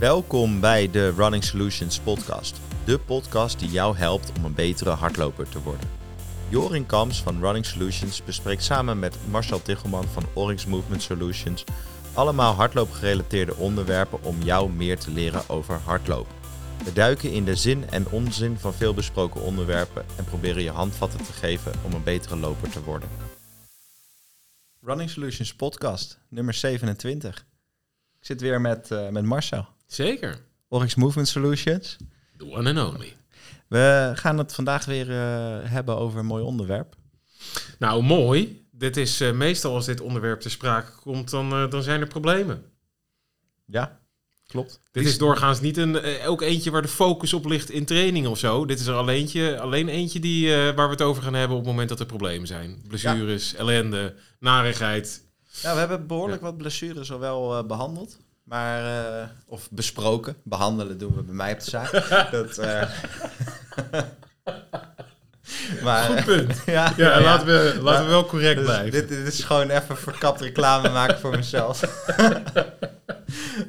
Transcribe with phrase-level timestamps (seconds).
[0.00, 2.60] Welkom bij de Running Solutions podcast.
[2.84, 5.88] De podcast die jou helpt om een betere hardloper te worden.
[6.48, 11.64] Jorin Kams van Running Solutions bespreekt samen met Marcel Tichelman van Oryx Movement Solutions
[12.14, 16.34] allemaal hardloopgerelateerde onderwerpen om jou meer te leren over hardlopen.
[16.84, 21.24] We duiken in de zin en onzin van veel besproken onderwerpen en proberen je handvatten
[21.24, 23.08] te geven om een betere loper te worden.
[24.80, 27.46] Running Solutions podcast, nummer 27.
[28.18, 29.74] Ik zit weer met, eh, met Marcel.
[29.86, 30.38] Zeker.
[30.68, 31.96] Oryx Movement Solutions.
[32.36, 33.16] The one and only.
[33.68, 36.96] We gaan het vandaag weer eh, hebben over een mooi onderwerp.
[37.78, 38.68] Nou, mooi.
[38.70, 42.06] Dit is eh, meestal als dit onderwerp te sprake komt, dan, eh, dan zijn er
[42.06, 42.64] problemen.
[43.64, 44.00] Ja,
[44.46, 44.80] klopt.
[44.92, 48.38] Dit is doorgaans niet een, ook eentje waar de focus op ligt in training of
[48.38, 48.64] zo.
[48.66, 51.70] Dit is er alleentje, alleen eentje die, waar we het over gaan hebben op het
[51.70, 52.82] moment dat er problemen zijn.
[52.88, 55.26] Blessures, ellende, narigheid.
[55.62, 58.18] Ja, we hebben behoorlijk wat blessures al wel eh, behandeld.
[58.46, 60.36] Maar, eh, of besproken.
[60.42, 61.90] Behandelen doen we bij mij op de zaak.
[62.30, 62.88] Dat, eh,
[65.82, 66.62] maar, Goed punt.
[66.66, 68.90] ja, Ja, laten we, laten we wel correct dus blijven.
[68.90, 71.80] Dit, dit is gewoon even verkapt reclame maken voor mezelf.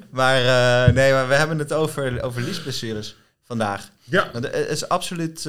[0.09, 3.89] maar eh, nee, maar we hebben het over, over liesblessures vandaag.
[4.03, 5.41] Ja, Want Er is absoluut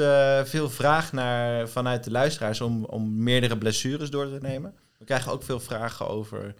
[0.44, 4.74] veel vraag naar, vanuit de luisteraars om, om meerdere blessures door te nemen.
[4.98, 6.54] We krijgen ook veel vragen over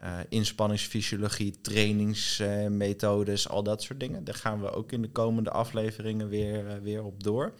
[0.00, 4.24] eh, inspanningsfysiologie, trainingsmethodes, al dat soort dingen.
[4.24, 7.54] Daar gaan we ook in de komende afleveringen weer, eh, weer op door.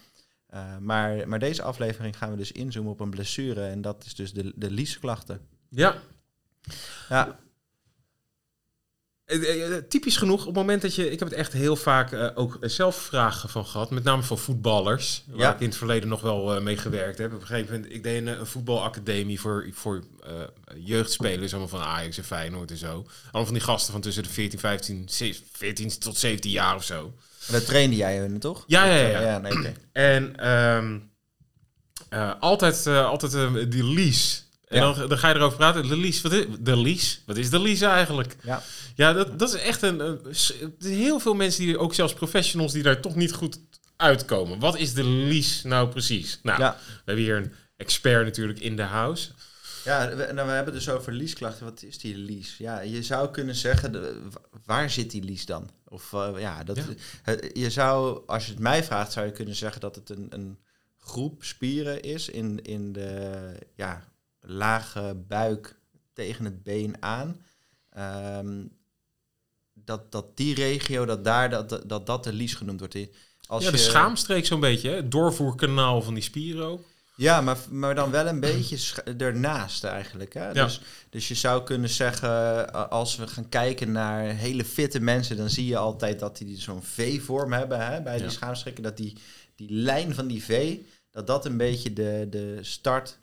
[0.46, 4.14] Eh, maar, maar deze aflevering gaan we dus inzoomen op een blessure en dat is
[4.14, 5.40] dus de, de liesklachten.
[5.68, 5.94] ja.
[7.08, 7.38] Ja,
[9.88, 11.10] Typisch genoeg, op het moment dat je...
[11.10, 13.90] Ik heb het echt heel vaak eh, ook zelf vragen van gehad.
[13.90, 15.24] Met name van voetballers.
[15.26, 15.54] Waar Ja.
[15.54, 17.32] ik in het verleden nog wel eh, mee gewerkt heb.
[17.32, 17.92] Op een gegeven moment...
[17.92, 20.32] Ik deed een, een voetbalacademie voor, voor eh,
[20.76, 21.50] jeugdspelers.
[21.52, 23.06] Allemaal van Ajax en Feyenoord en zo.
[23.22, 26.84] Allemaal van die gasten van tussen de 14, 15, 16, 14 tot 17 jaar of
[26.84, 27.14] zo.
[27.46, 28.64] en dat trainde jij in, toch?
[28.66, 29.20] Ja, ja, ja.
[29.20, 29.38] ja.
[29.38, 29.72] nee.
[29.92, 30.98] En ehm,
[32.08, 34.40] eh, altijd, eh, altijd eh, die lease.
[34.68, 34.92] En Ja.
[34.92, 35.88] dan, dan ga je erover praten.
[35.88, 37.18] De lease, wat is de lease?
[37.26, 38.36] Wat is de lease eigenlijk?
[38.42, 38.62] Ja.
[38.94, 40.18] Ja, dat, dat is echt een, een...
[40.78, 43.58] heel veel mensen, die ook zelfs professionals, die daar toch niet goed
[43.96, 44.58] uitkomen.
[44.58, 46.38] Wat is de lease nou precies?
[46.42, 46.76] Nou, Ja.
[46.86, 49.30] we hebben hier een expert natuurlijk in de house.
[49.84, 51.64] Ja, we, nou, we hebben dus over leaseklachten.
[51.64, 52.62] Wat is die lease?
[52.62, 54.20] Ja, je zou kunnen zeggen, de,
[54.64, 55.70] waar zit die lease dan?
[55.88, 56.82] Of eh, ja, dat, Ja.
[57.22, 60.26] het- je zou, als je het mij vraagt, zou je kunnen zeggen dat het een,
[60.30, 60.58] een
[60.98, 63.32] groep spieren is in, in de
[63.74, 64.04] ja,
[64.48, 65.76] lage buik
[66.12, 67.40] tegen het been aan.
[67.90, 68.64] Ehm,
[69.74, 72.96] dat, dat die regio, dat daar, dat, dat, dat, de lease genoemd wordt.
[73.46, 74.96] Als ja, de je- schaamstreek zo'n beetje, hè?
[74.96, 76.84] Het doorvoerkanaal van die spieren ook.
[77.16, 80.34] Ja, maar, maar dan wel een beetje ernaast eigenlijk.
[80.34, 80.46] Hè?
[80.50, 80.64] Ja.
[80.64, 85.50] Dus, dus je zou kunnen zeggen, als we gaan kijken naar hele fitte mensen, dan
[85.50, 88.30] zie je altijd dat die zo'n V-vorm hebben hè, bij die Ja.
[88.30, 88.82] schaamstrekken.
[88.82, 89.16] Dat die,
[89.54, 90.76] die lijn van die V,
[91.10, 93.18] dat dat een beetje de, de start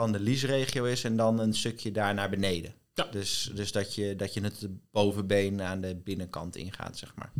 [0.00, 2.74] van de liesregio is en dan een stukje daar naar beneden.
[2.94, 3.04] Ja.
[3.04, 7.32] Dus, dus dat, je, dat je het bovenbeen aan de binnenkant ingaat, zeg maar.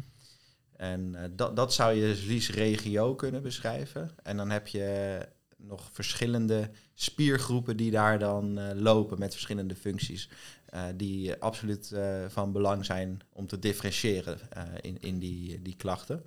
[0.76, 4.10] En eh, dat, dat zou je liesregio kunnen beschrijven.
[4.22, 5.18] En dan heb je
[5.56, 10.30] nog verschillende spiergroepen die daar dan eh, lopen met verschillende functies.
[10.66, 11.94] eh, die absoluut
[12.28, 14.38] van belang zijn om te differentiëren
[14.80, 16.22] in, in die, die klachten.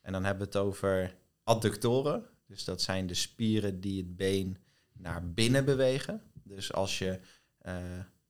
[0.00, 2.24] En dan hebben we het over adductoren.
[2.46, 4.56] Dus dat zijn de spieren die het been
[5.02, 6.22] naar binnen bewegen.
[6.44, 7.18] Dus als je
[7.58, 7.74] eh,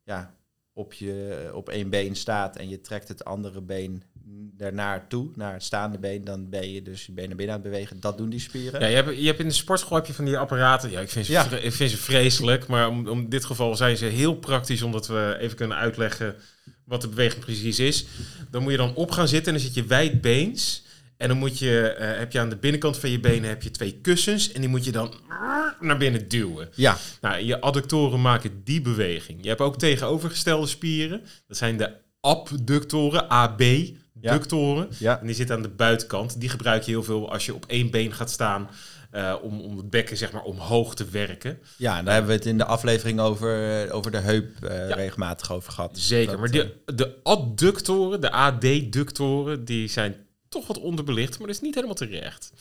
[0.02, 0.34] ja,
[0.72, 4.02] op, je, op één been staat en je trekt het andere been
[4.56, 7.60] daarnaar toe, naar het staande been, dan ben je dus je been naar binnen aan
[7.62, 8.00] het bewegen.
[8.00, 8.80] Dat doen die spieren.
[8.80, 10.90] Ja, je hebt, je hebt in de sportschool heb je van die apparaten.
[10.90, 11.50] Ja, ik vind ze, Ja.
[11.50, 12.66] ik vind ze vreselijk.
[12.66, 16.36] Maar om, om dit geval zijn ze heel praktisch, omdat we even kunnen uitleggen
[16.84, 18.06] wat de beweging precies is.
[18.50, 20.82] Dan moet je dan op gaan zitten en dan zit je wijdbeens.
[21.20, 23.70] En dan moet je, eh, heb je aan de binnenkant van je benen heb je
[23.70, 24.52] twee kussens.
[24.52, 25.14] En die moet je dan
[25.80, 26.68] naar binnen duwen.
[26.74, 29.38] Ja, Nou, je adductoren maken die beweging.
[29.42, 31.22] Je hebt ook tegenovergestelde spieren.
[31.46, 34.88] Dat zijn de abductoren, AB-ductoren.
[34.98, 35.20] ja.
[35.20, 36.40] En die zitten aan de buitenkant.
[36.40, 38.68] Die gebruik je heel veel als je op één been gaat staan.
[39.10, 41.58] eh, om, om het bekken zeg maar omhoog te werken.
[41.76, 44.94] ja, en daar hebben we het in de aflevering over, eh, over de heup Ja.
[44.94, 45.98] regelmatig over gehad.
[45.98, 46.30] Zeker.
[46.30, 50.14] Dat, maar de, de adductoren, de AD-ductoren, die zijn
[50.50, 51.38] toch wat onderbelicht.
[51.38, 52.52] Maar dat is niet helemaal terecht.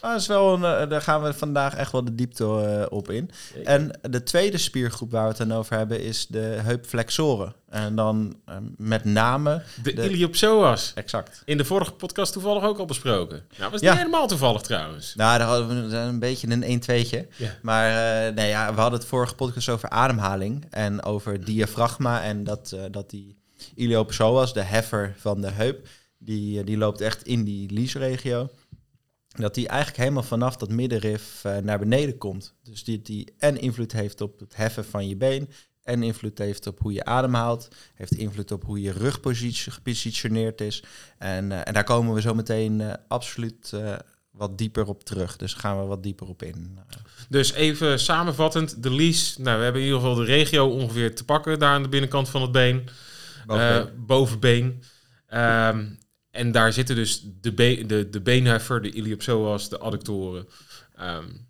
[0.00, 2.96] Ah, dat is wel een, eh, daar gaan we vandaag echt wel de diepte eh,
[2.96, 3.30] op in.
[3.64, 7.54] En de tweede spiergroep waar we het dan over hebben is de heupflexoren.
[7.68, 9.62] En dan eh, met name...
[9.82, 10.92] De, De- iliopsoas.
[10.94, 11.42] Exact.
[11.44, 13.44] In de vorige podcast toevallig ook al besproken.
[13.58, 13.90] Nou, was Ja.
[13.90, 15.14] niet helemaal toevallig trouwens.
[15.14, 17.26] Nou, daar hadden we een beetje een 1-2'tje.
[17.36, 17.50] Ja.
[17.62, 17.92] Maar
[18.32, 22.80] nee, ja, we hadden het vorige podcast over ademhaling en over diafragma en dat, eh,
[22.90, 23.36] dat die
[23.74, 25.86] iliopsoas, de heffer van de heup,
[26.26, 28.50] die, die loopt echt in die liesregio.
[29.28, 32.54] Dat die eigenlijk helemaal vanaf dat middenrif uh, naar beneden komt.
[32.62, 35.48] Dus die, die en invloed heeft op het heffen van je been,
[35.82, 40.82] en invloed heeft op hoe je ademhaalt, heeft invloed op hoe je rugpositie gepositioneerd is.
[41.18, 43.72] En, uh, en daar komen we zo meteen uh, absoluut
[44.30, 45.36] wat dieper op terug.
[45.36, 46.78] Dus gaan we wat dieper op in.
[47.28, 49.36] Dus even samenvattend, de lies.
[49.36, 52.28] Nou, we hebben in ieder geval de regio ongeveer te pakken daar aan de binnenkant
[52.28, 52.88] van het been.
[53.46, 53.94] Bovenbeen.
[53.94, 54.82] Uh, bovenbeen.
[55.34, 55.98] Um,
[56.36, 60.48] en daar zitten dus de, be de, de beenheffer, de iliopsoas, de adductoren.
[61.00, 61.46] Um,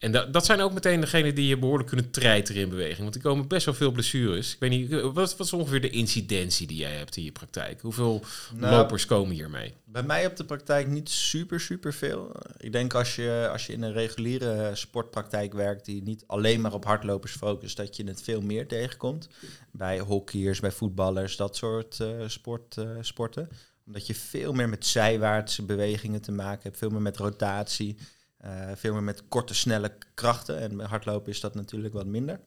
[0.00, 2.98] en dat, dat zijn ook meteen degenen die je behoorlijk kunnen treiteren in beweging.
[2.98, 4.52] Want er komen best wel veel blessures.
[4.52, 7.80] Ik weet niet, wat, wat is ongeveer de incidentie die jij hebt in je praktijk?
[7.80, 9.74] Hoeveel nou, lopers komen hiermee?
[9.84, 12.32] Bij mij op de praktijk niet super, super veel.
[12.56, 15.84] Ik denk als je, als je in een reguliere sportpraktijk werkt...
[15.84, 17.76] die niet alleen maar op hardlopers focust...
[17.76, 19.28] dat je het veel meer tegenkomt.
[19.72, 23.48] Bij hockeyers, bij voetballers, dat soort uh, sport, uh, sporten.
[23.90, 26.78] Omdat je veel meer met zijwaartse bewegingen te maken hebt.
[26.78, 27.96] Veel meer met rotatie...
[28.44, 30.58] Uh, veel meer met korte, snelle krachten.
[30.58, 32.40] En met hardlopen is dat natuurlijk wat minder.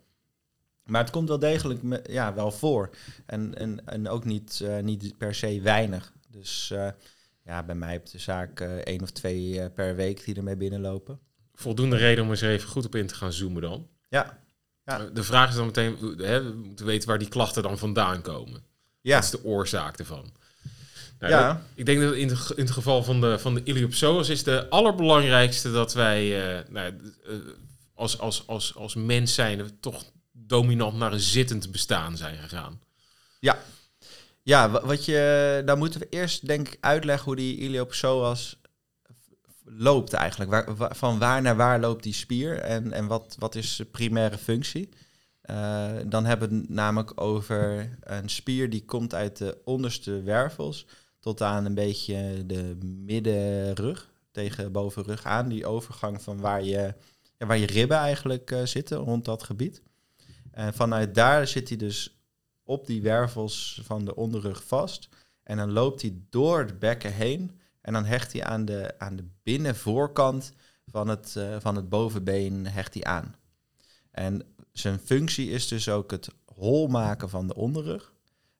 [0.85, 2.89] Maar het komt wel degelijk me, ja, wel voor.
[3.25, 6.13] En, en, en ook niet, uh, niet per se weinig.
[6.29, 6.87] Dus uh,
[7.43, 11.19] ja, bij mij op de zaak één of twee per week die ermee binnenlopen.
[11.53, 13.87] Voldoende reden om eens even goed op in te gaan zoomen dan.
[14.09, 14.39] Ja.
[14.85, 15.05] ja.
[15.05, 18.63] De vraag is dan meteen, hè, we moeten weten waar die klachten dan vandaan komen.
[19.01, 19.15] Ja.
[19.15, 20.33] Wat is de oorzaak ervan?
[21.29, 21.61] Nou, ja.
[21.75, 24.69] ik denk dat in, de, in, het geval van de, van de Iliopsoas is de
[24.69, 26.93] allerbelangrijkste dat wij uh, nou,
[27.29, 27.35] uh,
[27.93, 32.81] als, als, als, als mens zijn toch dominant naar een zittend bestaan zijn gegaan.
[33.39, 33.57] Ja,
[34.41, 38.59] ja wat je, dan moeten we eerst denk ik uitleggen hoe die Iliopsoas
[39.65, 40.51] loopt eigenlijk.
[40.51, 44.37] Waar, van waar naar waar loopt die spier en, en wat, wat is de primaire
[44.37, 44.89] functie?
[45.51, 50.85] Uh, dan hebben we het namelijk over een spier die komt uit de onderste wervels
[51.23, 55.49] tot aan een beetje de middenrug, tegen bovenrug aan.
[55.49, 56.93] Die overgang van waar je,
[57.37, 59.81] ja, waar je ribben eigenlijk uh, zitten, rond dat gebied.
[60.51, 62.21] En vanuit daar zit hij dus
[62.63, 65.09] op die wervels van de onderrug vast.
[65.43, 67.59] En dan loopt hij door het bekken heen.
[67.81, 70.53] En dan hecht hij aan de, aan de binnenvoorkant
[70.85, 73.35] van het, uh, van het bovenbeen hecht hij aan.
[74.11, 74.41] En
[74.71, 78.13] zijn functie is dus ook het hol maken van de onderrug.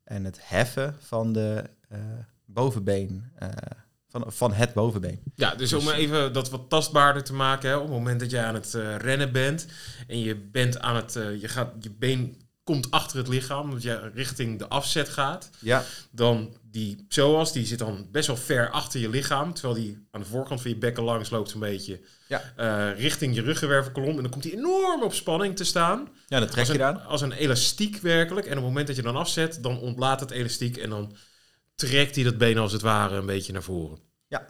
[0.03, 1.99] En het heffen van de, uh,
[2.45, 3.31] bovenbeen.
[3.43, 3.49] Uh,
[4.09, 5.19] van, van het bovenbeen.
[5.35, 7.69] Ja, dus, om dus- even dat wat tastbaarder te maken.
[7.69, 9.67] Hè, op het moment dat je aan het uh, rennen bent
[10.07, 11.13] en je bent aan het.
[11.13, 15.49] Je, gaat, je been komt achter het lichaam, omdat je richting de afzet gaat.
[15.59, 15.83] Ja.
[16.11, 19.53] Dan die psoas, die zit dan best wel ver achter je lichaam.
[19.53, 22.01] Terwijl die aan de voorkant van je bekken langs loopt een beetje.
[22.27, 22.41] Ja.
[22.57, 24.15] Uh, richting je ruggenwervelkolom.
[24.15, 26.09] En dan komt hij enorm op spanning te staan.
[26.27, 27.05] Ja, dat trek je dan.
[27.05, 28.45] Als een elastiek werkelijk.
[28.45, 31.15] En op het moment dat je dan afzet, dan ontlaat het elastiek en dan
[31.87, 33.99] trekt hij dat been als het ware een beetje naar voren.
[34.27, 34.47] Ja.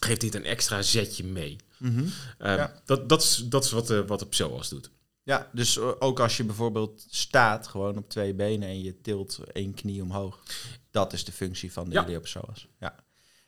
[0.00, 1.56] Geeft dit een extra zetje mee.
[1.78, 2.04] Mm -hmm.
[2.04, 2.82] uh, ja.
[2.84, 4.90] dat, dat, is, dat is wat de, wat de psoas doet.
[5.22, 9.74] Ja, dus ook als je bijvoorbeeld staat, gewoon op twee benen en je tilt één
[9.74, 10.42] knie omhoog.
[10.90, 12.04] Dat is de functie van de ja.
[12.04, 12.68] iliopsoas.
[12.78, 12.94] Ja.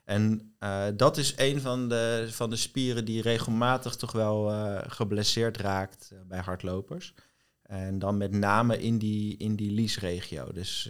[0.05, 4.81] En uh, dat is een van de, van de spieren die regelmatig toch wel uh,
[4.87, 7.15] geblesseerd raakt bij hardlopers.
[7.63, 10.53] En dan met name in die, in die liesregio.
[10.53, 10.89] Dus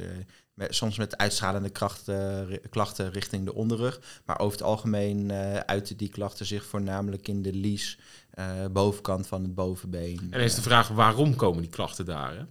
[0.55, 4.21] met, soms met uitstralende krachten, klachten richting de onderrug.
[4.25, 7.99] Maar over het algemeen uh, uiten die klachten zich voornamelijk in de lies,
[8.35, 10.19] uh, bovenkant van het bovenbeen.
[10.19, 12.37] En dan is de vraag, waarom komen die klachten daar?
[12.37, 12.45] Hè?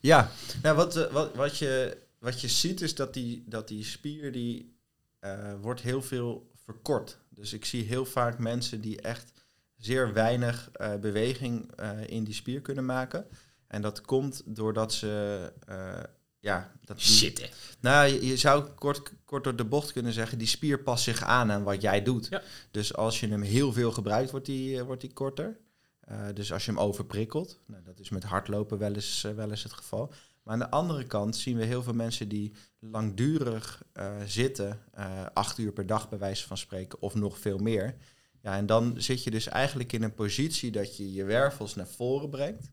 [0.00, 0.30] Ja,
[0.62, 4.76] nou, wat, wat, wat, je, wat je ziet is dat die, dat die spier die,
[5.60, 7.18] wordt heel veel verkort.
[7.30, 9.32] Dus ik zie heel vaak mensen die echt
[9.76, 11.70] zeer weinig beweging
[12.06, 13.26] in die spier kunnen maken.
[13.66, 15.52] En dat komt doordat ze
[16.40, 20.46] ja, dat Shit, Nou, je, je, zou kort, kort door de bocht kunnen zeggen, die
[20.46, 22.26] spier past zich aan aan wat jij doet.
[22.30, 22.42] Ja.
[22.70, 25.58] Dus als je hem heel veel gebruikt, wordt die, wordt die korter.
[26.10, 29.50] Uh, dus als je hem overprikkelt, nou, dat is met hardlopen wel eens, uh, wel
[29.50, 30.12] eens het geval.
[30.42, 33.82] Maar aan de andere kant zien we heel veel mensen die langdurig
[34.26, 34.80] zitten,
[35.32, 37.96] acht uur per dag bij wijze van spreken, of nog veel meer.
[38.42, 41.88] Ja, en dan zit je dus eigenlijk in een positie dat je je wervels naar
[41.88, 42.70] voren brengt.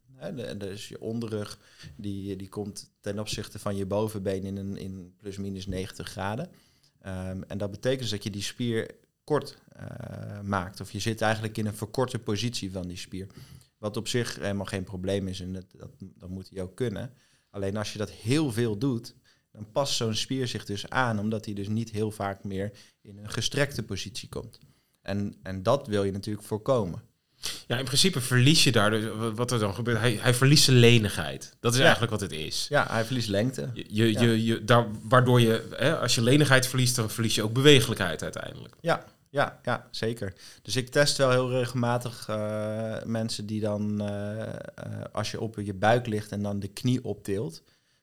[0.57, 1.59] Dus je onderrug
[1.95, 6.49] die, die komt ten opzichte van je bovenbeen in, een, in plus minus 90 graden.
[7.05, 10.81] Um, en dat betekent dus dat je die spier kort uh, maakt.
[10.81, 13.27] Of je zit eigenlijk in een verkorte positie van die spier.
[13.77, 15.65] Wat op zich helemaal geen probleem is en dat,
[16.17, 17.13] dat, moet hij ook kunnen.
[17.49, 19.15] Alleen als je dat heel veel doet,
[19.51, 23.17] dan past zo'n spier zich dus aan, omdat hij dus niet heel vaak meer in
[23.17, 24.59] een gestrekte positie komt.
[25.01, 27.01] En, en dat wil je natuurlijk voorkomen.
[27.67, 31.55] Ja, in principe verlies je daar, wat er dan gebeurt, hij, hij verliest zijn lenigheid.
[31.59, 31.83] Dat is Ja.
[31.83, 32.65] eigenlijk wat het is.
[32.69, 33.69] Ja, hij verliest lengte.
[33.73, 34.21] Je, je, Ja.
[34.21, 38.23] je, je, daar, waardoor je, hè, als je lenigheid verliest, dan verlies je ook bewegelijkheid
[38.23, 38.75] uiteindelijk.
[38.81, 40.33] Ja, ja, ja, zeker.
[40.61, 44.53] Dus ik test wel heel regelmatig eh, mensen die dan, eh, eh,
[45.11, 47.61] als je op je buik ligt en dan de knie optilt,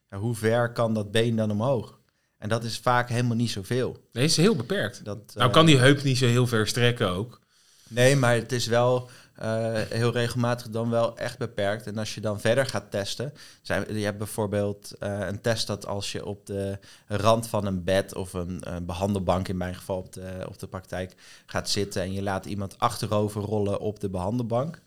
[0.08, 2.00] hoe ver kan dat been dan omhoog?
[2.38, 4.08] En dat is vaak helemaal niet zoveel.
[4.12, 5.04] Nee, is heel beperkt.
[5.04, 7.40] Dat, nou kan die heup niet zo heel ver strekken ook.
[7.88, 11.86] Nee, maar het is wel eh, heel regelmatig dan wel echt beperkt.
[11.86, 15.86] En als je dan verder gaat testen, zijn, je hebt bijvoorbeeld eh, een test dat
[15.86, 20.12] als je op de rand van een bed of een, behandelbank, in mijn geval op
[20.12, 21.14] de, op de praktijk,
[21.46, 24.82] gaat zitten en je laat iemand achterover rollen op de behandelbank.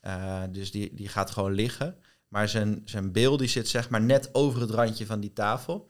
[0.00, 1.96] Eh, dus die, die gaat gewoon liggen.
[2.28, 5.88] Maar zijn, zijn bil die zit zeg maar net over het randje van die tafel.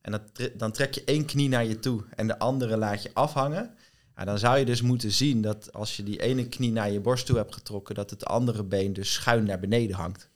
[0.00, 3.02] En dan, tre- dan trek je één knie naar je toe en de andere laat
[3.02, 3.74] je afhangen.
[4.16, 7.00] Ja, dan zou je dus moeten zien dat als je die ene knie naar je
[7.00, 10.30] borst toe hebt getrokken, dat het andere been dus schuin naar beneden hangt.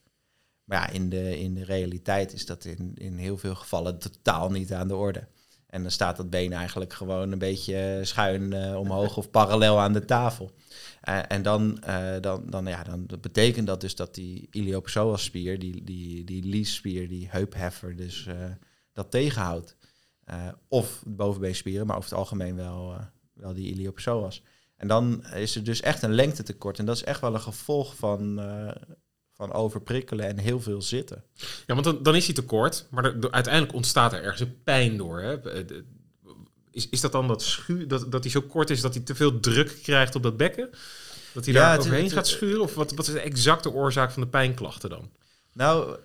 [0.64, 4.50] Maar ja, in de, in de realiteit is dat in, in heel veel gevallen totaal
[4.50, 5.28] niet aan de orde.
[5.66, 9.92] En dan staat dat been eigenlijk gewoon een beetje schuin eh, omhoog of parallel aan
[9.92, 10.50] de tafel.
[11.00, 15.85] Eh, en dan, eh, dan, dan, ja, dan betekent dat dus dat die iliopsoas-spier, die,
[15.85, 18.35] die, die liesspier, die heupheffer, dus eh,
[18.92, 19.76] dat tegenhoudt.
[20.26, 23.04] Eh, of bovenbeenspieren, maar over het algemeen wel, eh,
[23.37, 24.43] wel die iliopsoas.
[24.76, 26.78] En dan is er dus echt een lengtetekort.
[26.78, 28.83] En dat is echt wel een gevolg van, eh,
[29.33, 31.25] van overprikkelen en heel veel zitten.
[31.66, 34.62] Ja, want dan, dan is hij te kort, maar er- uiteindelijk ontstaat er ergens een
[34.62, 35.21] pijn door.
[35.21, 35.50] Hè?
[35.50, 35.76] Eh,
[36.71, 39.14] Is, is dat dan dat, schu dat, dat hij zo kort is dat hij te
[39.14, 40.71] veel druk krijgt op dat bekken?
[41.35, 42.61] Dat hij Ja, daar overheen het- gaat schuren?
[42.61, 45.11] Of wat, wat is de exacte oorzaak van de pijnklachten dan?
[45.52, 45.97] Nou,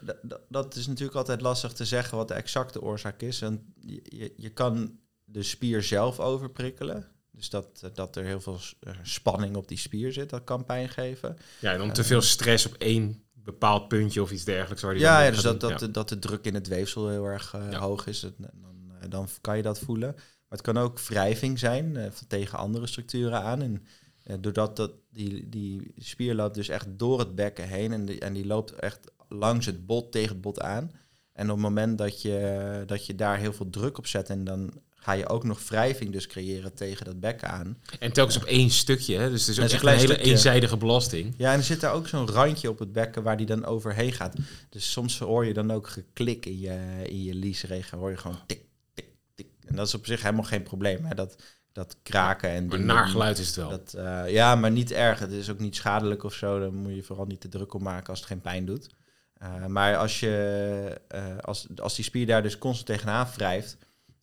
[0.50, 3.42] dat is natuurlijk altijd lastig te zeggen wat de exacte oorzaak is.
[3.42, 7.08] En je, je kan de spier zelf overprikkelen.
[7.32, 10.90] Dus dat, dat er heel veel eh, spanning op die spier zit, dat kan pijn
[10.90, 11.38] geven.
[11.60, 14.82] Ja, en dan te veel stress op één bepaald puntje of iets dergelijks.
[14.84, 15.88] Waar die Ja, dan ja dus dat, dat, Ja.
[15.88, 17.80] dat de druk in het weefsel heel erg eh, Ja.
[17.80, 18.20] hoog is.
[18.20, 18.34] Dan,
[19.02, 20.12] eh, dan kan je dat voelen.
[20.16, 23.62] Maar het kan ook wrijving zijn eh, van- tegen andere structuren aan.
[23.62, 23.86] En
[24.24, 27.92] eh, doordat dat, die, die spier loopt dus echt door het bekken heen.
[27.92, 30.92] En die, en die loopt echt langs het bot tegen het bot aan.
[31.34, 34.30] En op het moment dat je, dat je daar heel veel druk op zet...
[34.30, 37.78] en dan ga je ook nog wrijving dus creëren tegen dat bekken aan.
[38.00, 39.30] En telkens op één stukje, hè?
[39.30, 40.32] dus het is ook is een echt een klein hele stukje.
[40.32, 41.34] eenzijdige belasting.
[41.38, 44.14] Ja, en er zit daar ook zo'n randje op het bekken waar die dan overheen
[44.14, 44.36] gaat.
[44.70, 47.98] Dus soms hoor je dan ook geklik in je, in je liesregen.
[47.98, 48.62] Hoor je gewoon tik,
[48.94, 49.06] tik,
[49.36, 49.48] tik.
[49.66, 51.06] En dat is op zich helemaal geen probleem.
[51.06, 51.16] Hè?
[51.16, 53.70] Dat, dat kraken en Maar naar geluid is het wel.
[53.70, 55.20] Dat, eh, ja, maar niet erg.
[55.20, 56.60] Het is ook niet schadelijk of zo.
[56.60, 58.90] Dan moet je vooral niet te druk om maken als het geen pijn doet.
[59.34, 63.78] Eh, maar als, je, eh, als, als die spier daar dus constant tegenaan wrijft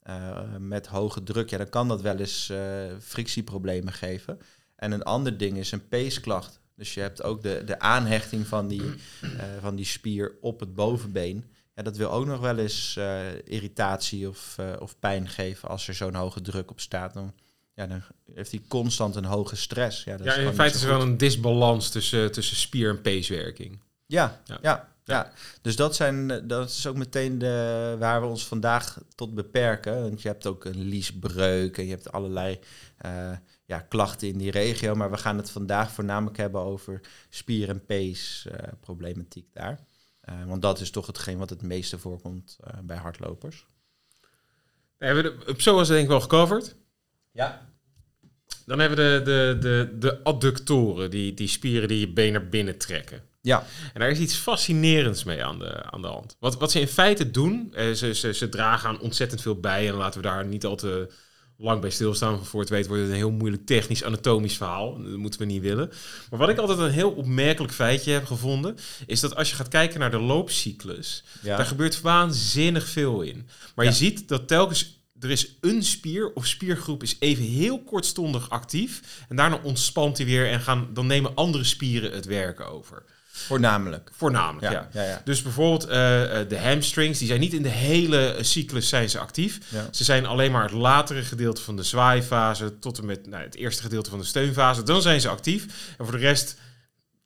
[0.09, 2.59] eh, met hoge druk, ja, dan kan dat wel eens eh,
[3.01, 4.39] frictieproblemen geven.
[4.77, 6.61] En een ander ding is een peesklacht.
[6.77, 8.83] Dus je hebt ook de, de aanhechting van die,
[9.23, 9.29] eh,
[9.61, 11.45] van die spier op het bovenbeen.
[11.75, 12.97] Ja, dat wil ook nog wel eens
[13.45, 17.15] irritatie of, of pijn geven als er zo'n hoge druk op staat.
[17.15, 17.35] Dan,
[17.75, 18.03] ja, dan
[18.35, 20.05] heeft hij constant een hoge stress.
[20.05, 23.01] Ja, dat Ja, is in feite is er wel een disbalans tussen, tussen spier- en
[23.01, 23.81] peeswerking.
[24.07, 24.59] Ja, Ja.
[24.63, 24.89] ja.
[25.09, 29.35] Ja, Dus dat, zijn, eh, dat is ook meteen de, waar we ons vandaag tot
[29.35, 30.03] beperken.
[30.03, 32.59] Want je hebt ook een liesbreuk en je hebt allerlei
[32.97, 33.33] eh,
[33.65, 34.95] ja, klachten in die regio.
[34.95, 39.87] Maar we gaan het vandaag voornamelijk hebben over spier- en peesproblematiek daar.
[40.21, 43.67] Eh, want dat is toch hetgeen wat het meeste voorkomt bij hardlopers.
[44.97, 46.75] We hebben de psoas denk ik wel gecoverd.
[47.33, 47.69] Ja.
[48.67, 52.49] Dan hebben we de, de, de, de adductoren, die, die spieren die je been naar
[52.49, 53.23] binnen trekken.
[53.49, 56.37] Ja, En daar is iets fascinerends mee aan de, aan de hand.
[56.39, 59.89] Wat, wat ze in feite doen, eh, ze, ze, ze dragen aan ontzettend veel bij.
[59.89, 61.11] En laten we daar niet al te
[61.59, 62.45] lang bij stilstaan.
[62.45, 65.03] Voor het weten wordt het een heel moeilijk technisch, anatomisch verhaal.
[65.03, 65.91] Dat moeten we niet willen.
[66.31, 68.77] Maar wat ik altijd een heel opmerkelijk feitje heb gevonden...
[69.07, 71.25] is dat als je gaat kijken naar de loopcyclus...
[71.43, 71.57] ja.
[71.57, 73.49] daar gebeurt waanzinnig veel in.
[73.75, 73.91] Maar Ja.
[73.91, 74.97] je ziet dat telkens...
[75.21, 79.25] Er is een spier of spiergroep is even heel kortstondig actief.
[79.29, 83.05] En daarna ontspant hij weer en gaan, dan nemen andere spieren het werk over.
[83.47, 84.11] Voornamelijk.
[84.17, 84.89] Voornamelijk, ja.
[84.93, 85.23] Ja, ja, ja.
[85.25, 89.11] Dus bijvoorbeeld eh, eh, de hamstrings, die zijn niet in de hele eh, cyclus zijn
[89.11, 89.59] ze actief.
[89.91, 93.55] Ze zijn alleen maar het latere gedeelte van de zwaaifase tot en met nou, het
[93.55, 94.83] eerste gedeelte van de steunfase.
[94.83, 95.95] Dan zijn ze actief.
[95.99, 96.57] En voor de rest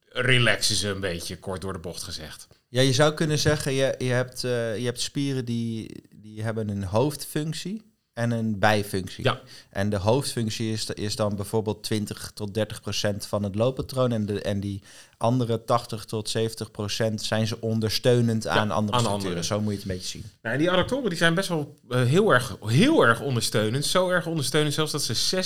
[0.08, 2.48] relaxen ze een beetje, kort door de bocht gezegd.
[2.68, 6.84] Ja, je zou kunnen zeggen, je, je, hebt, je hebt spieren die, die hebben een
[6.84, 7.91] hoofdfunctie.
[8.14, 9.24] En een bijfunctie.
[9.24, 9.40] Ja.
[9.70, 14.12] En de hoofdfunctie is, is dan bijvoorbeeld 20 tot 30 procent van het looppatroon.
[14.12, 14.82] En, de, en die
[15.16, 19.28] andere 80 tot 70 procent zijn ze ondersteunend aan andere aan structuren.
[19.28, 19.44] andere.
[19.44, 20.24] Zo moet je het een beetje zien.
[20.42, 23.84] Nou, en die adductoren die zijn best wel eh, heel, erg, heel erg ondersteunend.
[23.84, 25.44] Zo erg ondersteunend zelfs dat ze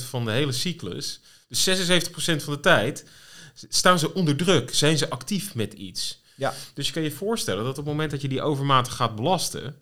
[0.00, 3.04] 76% van de hele cyclus, dus 76% van de tijd,
[3.68, 4.74] staan ze onder druk.
[4.74, 6.20] Zijn ze actief met iets.
[6.36, 6.54] Ja.
[6.74, 9.76] Dus je kan je voorstellen dat op het moment dat je die overmatig gaat belasten,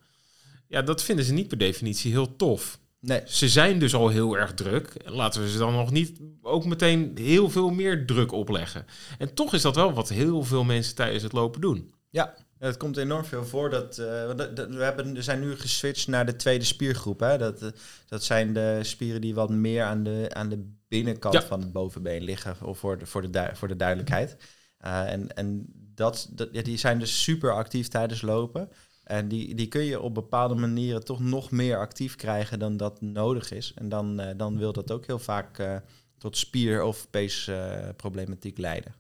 [0.71, 2.79] ja, dat vinden ze niet per definitie heel tof.
[3.01, 4.89] Nee, Ze zijn dus al heel erg druk.
[4.89, 8.87] En Laten we ze dan nog niet ook meteen heel veel meer druk opleggen.
[9.19, 11.95] En toch is dat wel wat heel veel mensen tijdens het lopen doen.
[12.11, 13.71] Ja, het komt enorm veel voor.
[13.71, 17.21] Dat, eh, dat- dat- we, hebben, we zijn nu geswitcht naar de tweede spiergroep.
[17.21, 17.39] Hè?
[17.39, 17.69] Dat, eh,
[18.07, 21.43] dat zijn de spieren die wat meer aan de, aan de binnenkant Ja.
[21.43, 22.57] van het bovenbeen liggen.
[22.63, 24.37] Of voor de, voor de, voor de duidelijkheid.
[24.79, 28.69] Eh, en en dat, dat, ja, die zijn dus super actief tijdens lopen.
[29.11, 33.01] En die, die kun je op bepaalde manieren toch nog meer actief krijgen dan dat
[33.01, 33.73] nodig is.
[33.75, 35.77] En dan, eh, dan wil dat ook heel vaak eh,
[36.19, 38.95] tot spier- of peesproblematiek leiden.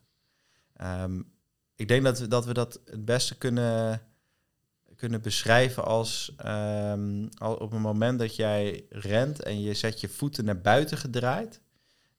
[0.76, 1.22] Ehm,
[1.76, 4.02] ik denk dat we, dat we dat het beste kunnen,
[4.96, 10.08] kunnen beschrijven als ehm, al op het moment dat jij rent en je zet je
[10.08, 11.60] voeten naar buiten gedraaid.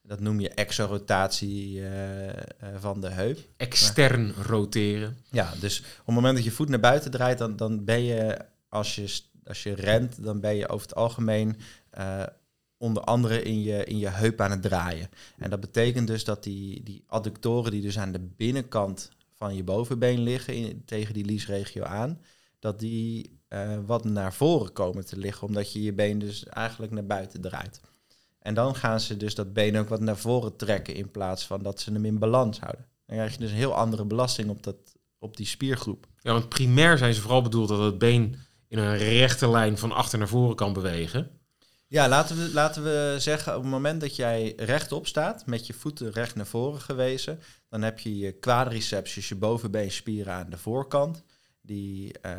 [0.03, 2.35] Dat noem je exorotatie eh, eh,
[2.79, 3.39] van de heup.
[3.57, 5.17] Extern roteren.
[5.29, 8.37] Ja, dus op het moment dat je voet naar buiten draait, dan, dan ben je,
[8.69, 11.57] als je, als je rent, dan ben je over het algemeen
[11.89, 12.23] eh,
[12.77, 15.09] onder andere in je, in je heup aan het draaien.
[15.37, 19.63] En dat betekent dus dat die, die adductoren die dus aan de binnenkant van je
[19.63, 22.21] bovenbeen liggen, in, tegen die liesregio aan,
[22.59, 23.39] dat die
[23.85, 27.81] wat naar voren komen te liggen, omdat je je been dus eigenlijk naar buiten draait.
[28.41, 31.63] En dan gaan ze dus dat been ook wat naar voren trekken in plaats van
[31.63, 32.85] dat ze hem in balans houden.
[33.05, 34.75] Dan krijg je dus een heel andere belasting op, dat,
[35.19, 36.07] op die spiergroep.
[36.17, 38.35] Ja, want primair zijn ze vooral bedoeld dat het been
[38.67, 41.39] in een rechte lijn van achter naar voren kan bewegen.
[41.87, 45.73] Ja, laten we, laten we zeggen, op het moment dat jij rechtop staat, met je
[45.73, 50.57] voeten recht naar voren gewezen, dan heb je je quadriceps, dus je bovenbeenspieren aan de
[50.57, 51.23] voorkant.
[51.61, 52.33] Die eh,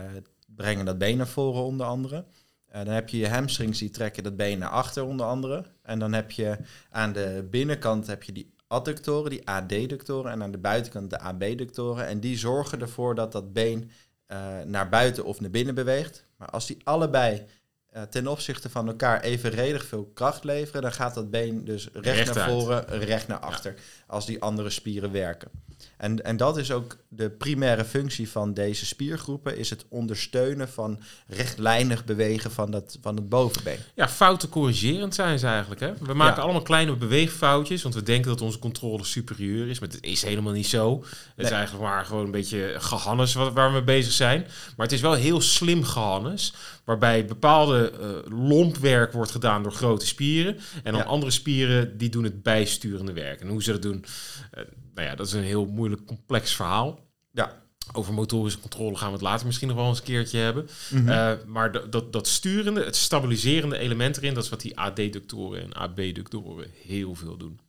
[0.47, 2.25] brengen dat been naar voren onder andere.
[2.73, 5.65] Eh, dan heb je je hamstrings, die trekken dat been naar achter onder andere.
[5.83, 6.57] En dan heb je
[6.91, 12.07] aan de binnenkant heb je die adductoren, die AD-ductoren, en aan de buitenkant de AB-ductoren.
[12.07, 13.91] En die zorgen ervoor dat dat been
[14.27, 16.25] eh, naar buiten of naar binnen beweegt.
[16.37, 17.45] Maar als die allebei
[17.89, 22.35] eh, ten opzichte van elkaar evenredig veel kracht leveren, dan gaat dat been dus recht
[22.35, 23.75] naar voren, recht naar achter,
[24.07, 25.51] als die andere spieren werken.
[25.97, 31.01] En, en dat is ook de primaire functie van deze spiergroepen, is het ondersteunen van
[31.27, 33.79] rechtlijnig bewegen van, dat, van het bovenbeen.
[33.95, 35.81] Ja, fouten corrigerend zijn ze eigenlijk.
[35.81, 35.93] Hè?
[36.01, 36.43] We maken Ja.
[36.43, 39.79] allemaal kleine beweegfoutjes, want we denken dat onze controle superieur is.
[39.79, 41.05] Maar het is helemaal niet zo.
[41.37, 44.41] Het is eigenlijk maar gewoon een beetje gehannes waar we mee bezig zijn.
[44.77, 50.07] Maar het is wel heel slim gehannes, waarbij bepaalde eh, lompwerk wordt gedaan door grote
[50.07, 50.57] spieren.
[50.83, 51.07] En dan Ja.
[51.07, 53.41] andere spieren die doen het bijsturende werk.
[53.41, 54.05] En hoe ze dat doen,
[54.51, 54.63] eh,
[54.95, 57.01] nou ja, dat is een heel moeilijk complex verhaal.
[57.31, 57.61] Ja.
[57.93, 60.69] Over motorische controle gaan we het later misschien nog wel eens een keertje hebben.
[60.91, 61.09] Mhm.
[61.09, 65.63] Eh, maar dat, dat, dat sturende, het stabiliserende element erin, dat is wat die AD-ductoren
[65.63, 67.61] en AB-ductoren heel veel doen.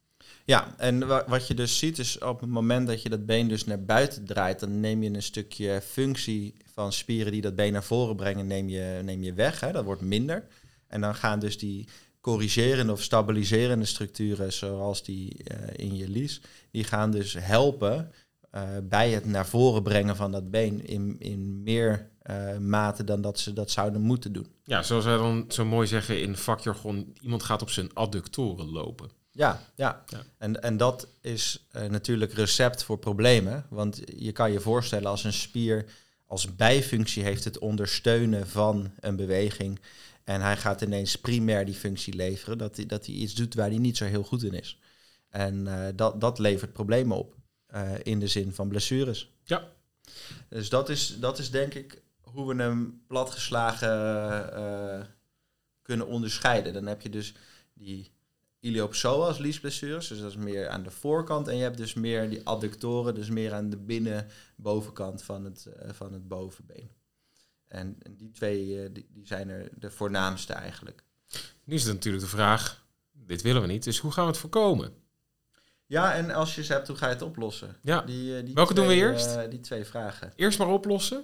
[0.45, 3.47] Ja, en wa- wat je dus ziet is op het moment dat je dat been
[3.47, 7.73] dus naar buiten draait, dan neem je een stukje functie van spieren die dat been
[7.73, 9.59] naar voren brengen, neem je, neem je weg.
[9.59, 9.71] Hè?
[9.71, 10.47] Dat wordt minder.
[10.87, 11.87] En dan gaan dus die
[12.23, 18.11] corrigerende of stabiliserende structuren, zoals die eh, in je lies, die gaan dus helpen
[18.51, 23.21] eh, bij het naar voren brengen van dat been in, in meer eh, mate dan
[23.21, 24.47] dat ze dat zouden moeten doen.
[24.63, 29.09] Ja, zoals wij dan zo mooi zeggen in vakjargon, iemand gaat op zijn adductoren lopen.
[29.31, 30.03] Ja, ja.
[30.07, 30.23] Ja.
[30.37, 33.65] En, en dat is natuurlijk recept voor problemen.
[33.69, 35.85] Want je kan je voorstellen als een spier
[36.33, 39.79] als bijfunctie heeft het ondersteunen van een beweging.
[40.23, 42.57] En hij gaat ineens primair die functie leveren.
[42.57, 44.79] Dat hij, dat hij iets doet waar hij niet zo heel goed in is.
[45.29, 47.35] En eh, dat, dat levert problemen op.
[47.73, 49.31] eh, in de zin van blessures.
[49.43, 49.71] Ja.
[50.49, 55.05] Dus dat is, dat is denk ik hoe we hem platgeslagen eh,
[55.81, 56.73] kunnen onderscheiden.
[56.73, 57.33] Dan heb je dus
[57.73, 58.11] die
[58.59, 61.47] iliopsoas liesblessures, dus dat is meer aan de voorkant.
[61.47, 66.13] En je hebt dus meer die adductoren, dus meer aan de binnenbovenkant van het, van
[66.13, 66.89] het bovenbeen.
[67.73, 71.03] En, en die twee eh, die, die zijn er de voornaamste eigenlijk.
[71.63, 74.39] Nu is het natuurlijk de vraag, dit willen we niet, dus hoe gaan we het
[74.39, 74.93] voorkomen?
[75.85, 77.75] Ja, en als je ze hebt, hoe ga je het oplossen?
[77.81, 79.35] Ja, Die, eh, die Welke doen we eerst?
[79.35, 80.33] eh, die twee vragen.
[80.35, 81.23] eerst maar oplossen?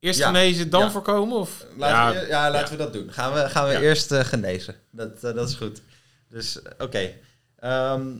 [0.00, 0.26] Eerst Ja.
[0.26, 0.90] genezen, dan Ja.
[0.90, 1.36] voorkomen?
[1.36, 1.66] Of?
[1.76, 3.12] Laten we, ja, laten we dat doen.
[3.12, 3.80] Gaan we, gaan we Ja.
[3.80, 4.74] eerst genezen.
[4.90, 5.82] Dat, dat is goed.
[6.28, 7.12] Dus oké.
[7.56, 8.16] Ehm,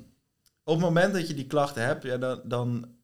[0.65, 2.97] op het moment dat je die klachten hebt, ja, dan, dan...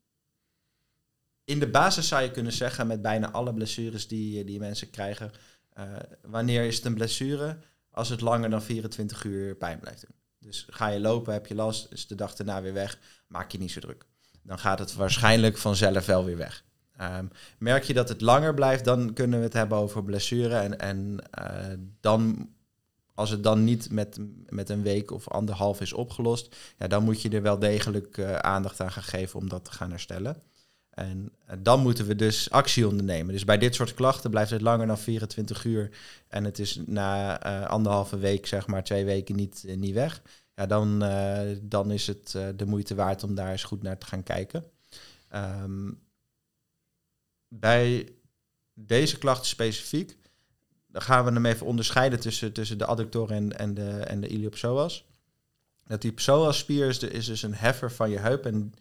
[1.45, 5.31] In de basis zou je kunnen zeggen, met bijna alle blessures die, die mensen krijgen...
[5.79, 5.85] Uh,
[6.23, 7.59] wanneer is het een blessure?
[7.91, 10.17] Als het langer dan 24 uur pijn blijft doen.
[10.39, 13.59] Dus ga je lopen, heb je last, is de dag daarna weer weg, maak je
[13.59, 14.07] niet zo druk.
[14.43, 16.65] Dan gaat het waarschijnlijk vanzelf wel weer weg.
[17.01, 20.57] Um, merk je dat het langer blijft, dan kunnen we het hebben over blessure.
[20.57, 22.51] En, en uh, dan,
[23.15, 27.23] als het dan niet met, met een week of anderhalf is opgelost, ja, dan moet
[27.23, 30.43] je er wel degelijk uh, aandacht aan gaan geven om dat te gaan herstellen.
[30.95, 33.33] En uh, dan moeten we dus actie ondernemen.
[33.33, 35.91] Dus bij dit soort klachten blijft het langer dan 24 uur
[36.29, 40.23] en het is na anderhalve week, zeg maar twee weken, niet, niet weg.
[40.55, 40.99] Ja, dan,
[41.63, 44.65] dan is het de moeite waard om daar eens goed naar te gaan kijken.
[45.35, 46.03] Um,
[47.49, 48.09] bij
[48.75, 50.17] deze klachten specifiek,
[50.87, 54.29] dan gaan we hem even onderscheiden tussen, tussen de adductoren en, en de, en de
[54.29, 55.05] iliopsoas.
[55.87, 58.47] Dat die psoasspier is, de, is dus een heffer van je heup.
[58.47, 58.75] En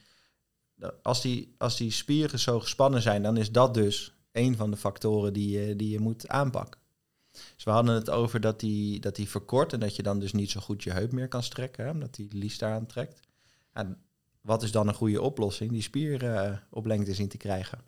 [1.02, 4.78] als die, als die spieren zo gespannen zijn, dan is dat dus een van de
[4.78, 6.82] factoren die je, die je moet aanpakken.
[7.56, 10.34] Dus we hadden het over dat die, dat die verkort en dat je dan dus
[10.34, 13.20] niet zo goed je heup meer kan strekken, hè, omdat die lies daar aantrekt.
[13.72, 13.98] En
[14.42, 15.72] wat is dan een goede oplossing?
[15.72, 17.80] Die spier uh, op lengte zien te krijgen.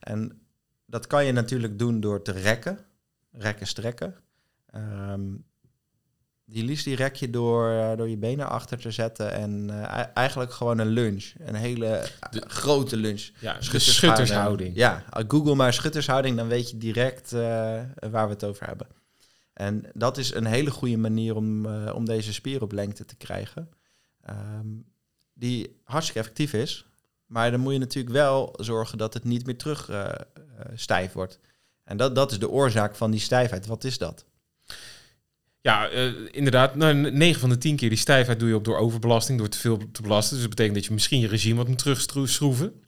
[0.00, 0.40] En
[0.86, 2.78] dat kan je natuurlijk doen door te rekken,
[3.30, 4.14] rekken, strekken.
[4.74, 5.44] Um,
[6.48, 10.04] die liefst die rek je door, uh, door je benen achter te zetten en uh,
[10.14, 11.32] eigenlijk gewoon een lunge.
[11.38, 13.30] Een hele de, grote lunge.
[13.40, 13.94] Ja, schuttershouding.
[13.94, 14.76] schuttershouding.
[14.76, 17.40] Ja, Google maar schuttershouding, dan weet je direct uh,
[18.10, 18.86] waar we het over hebben.
[19.52, 23.68] En dat is een hele goede manier om, om deze spier op lengte te krijgen.
[24.30, 24.84] Um,
[25.34, 26.86] die hartstikke effectief is.
[27.26, 29.90] Maar dan moet je natuurlijk wel zorgen dat het niet meer terug
[30.74, 31.38] stijf wordt.
[31.84, 33.66] En dat, dat is de oorzaak van die stijfheid.
[33.66, 34.24] Wat is dat?
[35.66, 36.74] Ja, uh, inderdaad.
[36.74, 39.58] Nou, 9 van de 10 keer die stijfheid doe je op door overbelasting, door te
[39.58, 40.32] veel te belasten.
[40.32, 42.82] Dus dat betekent dat je misschien je regime wat moet terugschroeven.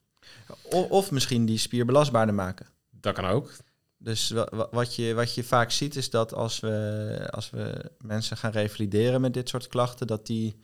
[0.63, 2.67] Of, of misschien die spier belastbaarder maken.
[2.89, 3.51] Dat kan ook.
[3.97, 4.33] Dus
[4.71, 9.21] wat je, wat je vaak ziet is dat als we, als we mensen gaan revalideren
[9.21, 10.55] met dit soort klachten, dat die,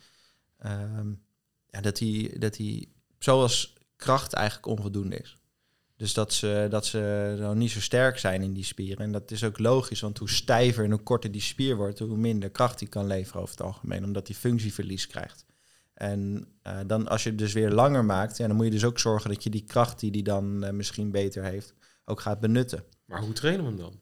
[0.65, 1.21] um,
[1.67, 5.37] ja, dat die, dat die zoals kracht eigenlijk onvoldoende is.
[5.97, 9.05] Dus dat ze, dat ze nou niet zo sterk zijn in die spieren.
[9.05, 12.17] En dat is ook logisch, want hoe stijver en hoe korter die spier wordt, hoe
[12.17, 15.45] minder kracht die kan leveren over het algemeen, omdat die functieverlies krijgt.
[15.93, 18.85] En uh, dan als je het dus weer langer maakt, ja, dan moet je dus
[18.85, 21.73] ook zorgen dat je die kracht die die dan uh, misschien beter heeft,
[22.05, 22.83] ook gaat benutten.
[23.05, 23.99] Maar hoe trainen we hem dan?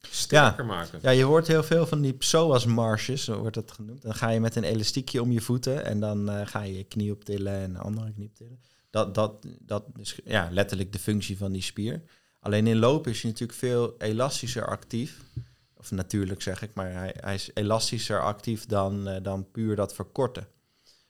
[0.00, 0.98] Sterker ja, maken.
[1.02, 4.02] Ja, je hoort heel veel van die psoas marches, zo wordt dat genoemd.
[4.02, 6.84] Dan ga je met een elastiekje om je voeten en dan uh, ga je je
[6.84, 8.60] knie optillen en andere knie optillen.
[8.90, 12.02] Dat, dat, dat is ja, letterlijk de functie van die spier.
[12.40, 15.20] Alleen in lopen is je natuurlijk veel elastischer actief.
[15.74, 19.94] Of natuurlijk zeg ik, maar hij, hij is elastischer actief dan, uh, dan puur dat
[19.94, 20.46] verkorten.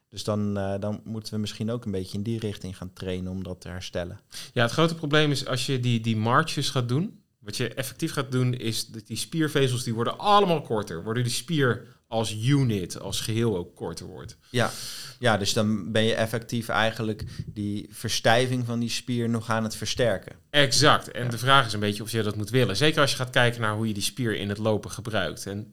[0.08, 3.32] Dus dan, uh, dan moeten we misschien ook een beetje in die richting gaan trainen
[3.32, 4.20] om dat te herstellen.
[4.52, 8.12] Ja, het grote probleem is als je die, die marches gaat doen, wat je effectief
[8.12, 11.04] gaat doen is dat die spiervezels die worden allemaal korter.
[11.04, 14.36] Worden die spier als unit, als geheel ook korter wordt.
[14.50, 14.70] Ja.
[15.18, 19.76] ja, dus dan ben je effectief eigenlijk die verstijving van die spier nog aan het
[19.76, 20.32] versterken.
[20.50, 21.10] Exact.
[21.10, 22.76] En de vraag is een beetje of je dat moet willen.
[22.76, 25.46] Zeker als je gaat kijken naar hoe je die spier in het lopen gebruikt.
[25.46, 25.72] En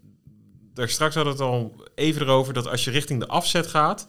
[0.74, 4.06] daar straks hadden we het al even erover dat als je richting de afzet gaat,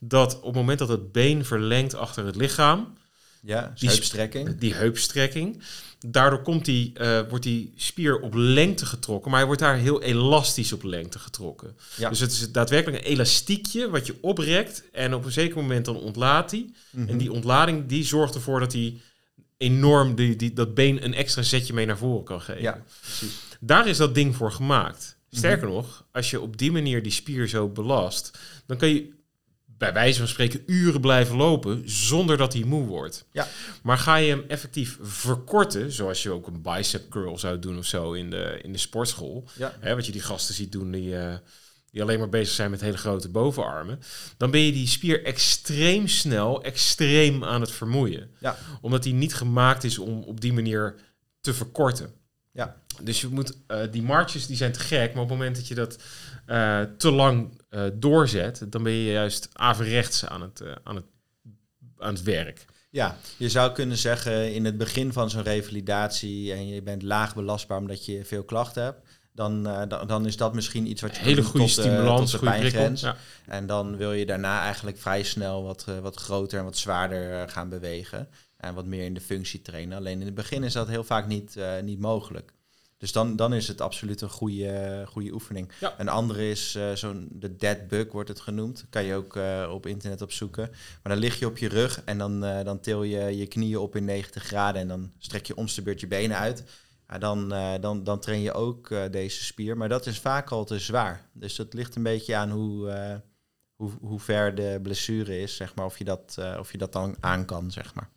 [0.00, 2.97] dat op het moment dat het been verlengt achter het lichaam,
[3.42, 4.58] ja, die heupstrekking.
[4.58, 5.62] Die heupstrekking.
[6.06, 10.02] Daardoor komt die, uh, wordt die spier op lengte getrokken, maar hij wordt daar heel
[10.02, 11.76] elastisch op lengte getrokken.
[11.96, 12.08] Ja.
[12.08, 15.96] Dus het is daadwerkelijk een elastiekje wat je oprekt en op een zeker moment dan
[15.96, 16.60] ontlaat hij.
[16.90, 17.08] Mm -hmm.
[17.08, 19.00] En die ontlading die zorgt ervoor dat hij
[19.56, 22.62] enorm die, die, dat been een extra zetje mee naar voren kan geven.
[22.62, 23.32] Ja, precies.
[23.60, 25.16] Daar is dat ding voor gemaakt.
[25.30, 25.82] Sterker mm -hmm.
[25.82, 29.10] nog, als je op die manier die spier zo belast, dan kan je
[29.78, 33.26] bij wijze van spreken uren blijven lopen zonder dat hij moe wordt.
[33.32, 33.46] Ja.
[33.82, 37.84] Maar ga je hem effectief verkorten, zoals je ook een bicep curl zou doen of
[37.84, 39.44] zo in de, in de sportschool.
[39.56, 39.76] Ja.
[39.80, 41.34] Hè, wat je die gasten ziet doen die, uh,
[41.90, 44.00] die alleen maar bezig zijn met hele grote bovenarmen.
[44.36, 48.30] Dan ben je die spier extreem snel, extreem aan het vermoeien.
[48.38, 48.56] Ja.
[48.80, 50.94] Omdat die niet gemaakt is om op die manier
[51.40, 52.12] te verkorten.
[52.52, 52.76] Ja.
[53.02, 55.68] Dus je moet, uh, die marches die zijn te gek, maar op het moment dat
[55.68, 55.98] je dat
[56.46, 61.04] uh, te lang uh, doorzet, dan ben je juist averechts aan het, aan, het,
[61.98, 62.64] aan het werk.
[62.90, 67.34] Ja, je zou kunnen zeggen in het begin van zo'n revalidatie en je bent laag
[67.34, 71.22] belastbaar omdat je veel klachten hebt, dan, dan, dan, is dat misschien iets wat je
[71.22, 73.00] hele goede tot, stimulans, tot de pijngrens.
[73.00, 73.16] Ja.
[73.46, 77.68] En dan wil je daarna eigenlijk vrij snel wat, wat groter en wat zwaarder gaan
[77.68, 79.98] bewegen en wat meer in de functie trainen.
[79.98, 82.52] Alleen in het begin is dat heel vaak niet, niet mogelijk.
[82.98, 85.72] Dus dan, dan is het absoluut een goede, goede oefening.
[85.80, 85.94] Ja.
[85.98, 88.86] Een andere is uh, zo'n de dead bug wordt het genoemd.
[88.90, 90.68] Kan je ook uh, op internet opzoeken.
[91.02, 93.96] Maar dan lig je op je rug en dan, dan til je je knieën op
[93.96, 96.64] in 90 graden en dan strek je omste beurt je benen uit.
[97.08, 97.48] ja, dan,
[97.80, 99.76] dan, dan train je ook deze spier.
[99.76, 101.28] Maar dat is vaak al te zwaar.
[101.32, 103.22] Dus dat ligt een beetje aan hoe,
[103.74, 105.84] hoe, hoe ver de blessure is, zeg maar.
[105.84, 108.10] Of je dat, of je dat dan aan kan, zeg maar.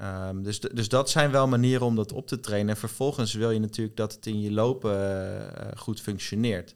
[0.00, 2.74] Um, dus, dus dat zijn wel manieren om dat op te trainen.
[2.74, 6.74] En vervolgens wil je natuurlijk dat het in je lopen goed functioneert.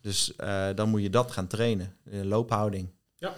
[0.00, 0.32] Dus
[0.74, 2.88] dan moet je dat gaan trainen, de loophouding.
[3.16, 3.34] Ja.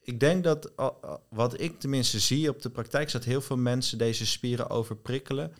[0.00, 0.72] Ik denk dat,
[1.28, 5.52] wat ik tenminste zie op de praktijk, is dat heel veel mensen deze spieren overprikkelen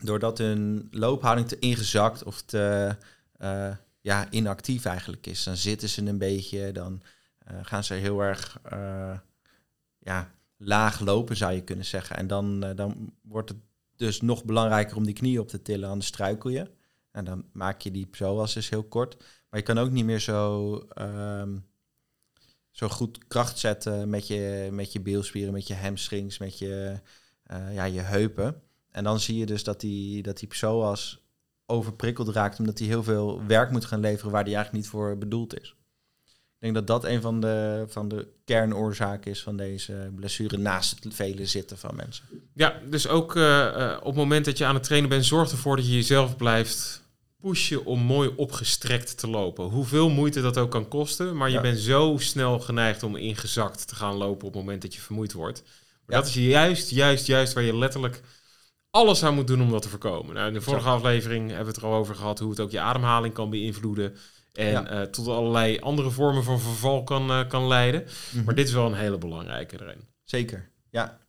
[0.00, 2.96] doordat hun loophouding te ingezakt of te
[3.40, 5.42] uh, ja, inactief eigenlijk is.
[5.42, 7.02] Dan zitten ze een beetje, dan
[7.62, 8.60] gaan ze heel erg
[9.98, 10.32] ja,
[10.64, 12.16] laag lopen, zou je kunnen zeggen.
[12.16, 13.58] En dan, dan wordt het
[13.96, 16.70] dus nog belangrijker om die knie op te tillen, anders struikel je.
[17.10, 19.16] En dan maak je die psoas dus heel kort.
[19.50, 21.66] Maar je kan ook niet meer zo, um,
[22.70, 27.00] zo goed kracht zetten met je, met je beelspieren, met je hamstrings, met je,
[27.48, 28.62] ja, je heupen.
[28.90, 31.22] En dan zie je dus dat die, dat die psoas
[31.66, 35.18] overprikkeld raakt, omdat hij heel veel werk moet gaan leveren waar die eigenlijk niet voor
[35.18, 35.76] bedoeld is.
[36.62, 41.04] Ik denk dat dat een van de, van de kernoorzaken is van deze blessure, naast
[41.04, 42.24] het vele zitten van mensen.
[42.54, 45.50] Ja, dus ook uh, uh, op het moment dat je aan het trainen bent, zorg
[45.50, 47.02] ervoor dat je jezelf blijft
[47.40, 49.64] pushen om mooi opgestrekt te lopen.
[49.64, 53.94] Hoeveel moeite dat ook kan kosten, maar je bent zo snel geneigd om ingezakt te
[53.94, 55.62] gaan lopen op het moment dat je vermoeid wordt.
[56.06, 56.22] Maar ja.
[56.22, 58.22] dat is juist, juist, juist waar je letterlijk
[58.90, 60.34] alles aan moet doen om dat te voorkomen.
[60.34, 62.70] Nou, in de vorige aflevering hebben we het er al over gehad hoe het ook
[62.70, 64.16] je ademhaling kan beïnvloeden.
[64.52, 65.00] En ja.
[65.00, 68.00] uh, tot allerlei andere vormen van verval kan, uh, kan leiden.
[68.00, 68.44] Mm-hmm.
[68.44, 70.08] Maar dit is wel een hele belangrijke erin.
[70.24, 71.20] Zeker, ja.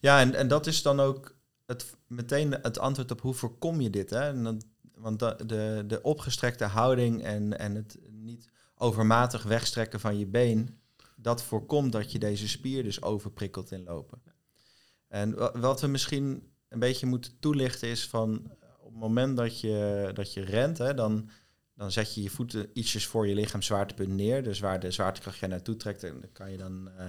[0.00, 3.90] Ja, en, en dat is dan ook het, meteen het antwoord op hoe voorkom je
[3.90, 4.10] dit.
[4.10, 4.20] Hè?
[4.20, 4.62] En dan,
[4.94, 10.80] want de, de, de opgestrekte houding en, en het niet overmatig wegstrekken van je been...
[11.16, 14.22] dat voorkomt dat je deze spier dus overprikkelt in lopen.
[15.08, 20.10] En wat we misschien een beetje moeten toelichten is van op het moment dat je,
[20.14, 21.30] dat je rent, hè, dan,
[21.82, 24.42] dan zet je je voeten ietsjes voor je lichaam zwaartepunt neer.
[24.42, 27.04] Dus waar de zwaartekracht je naartoe trekt, dan kan je dan uh,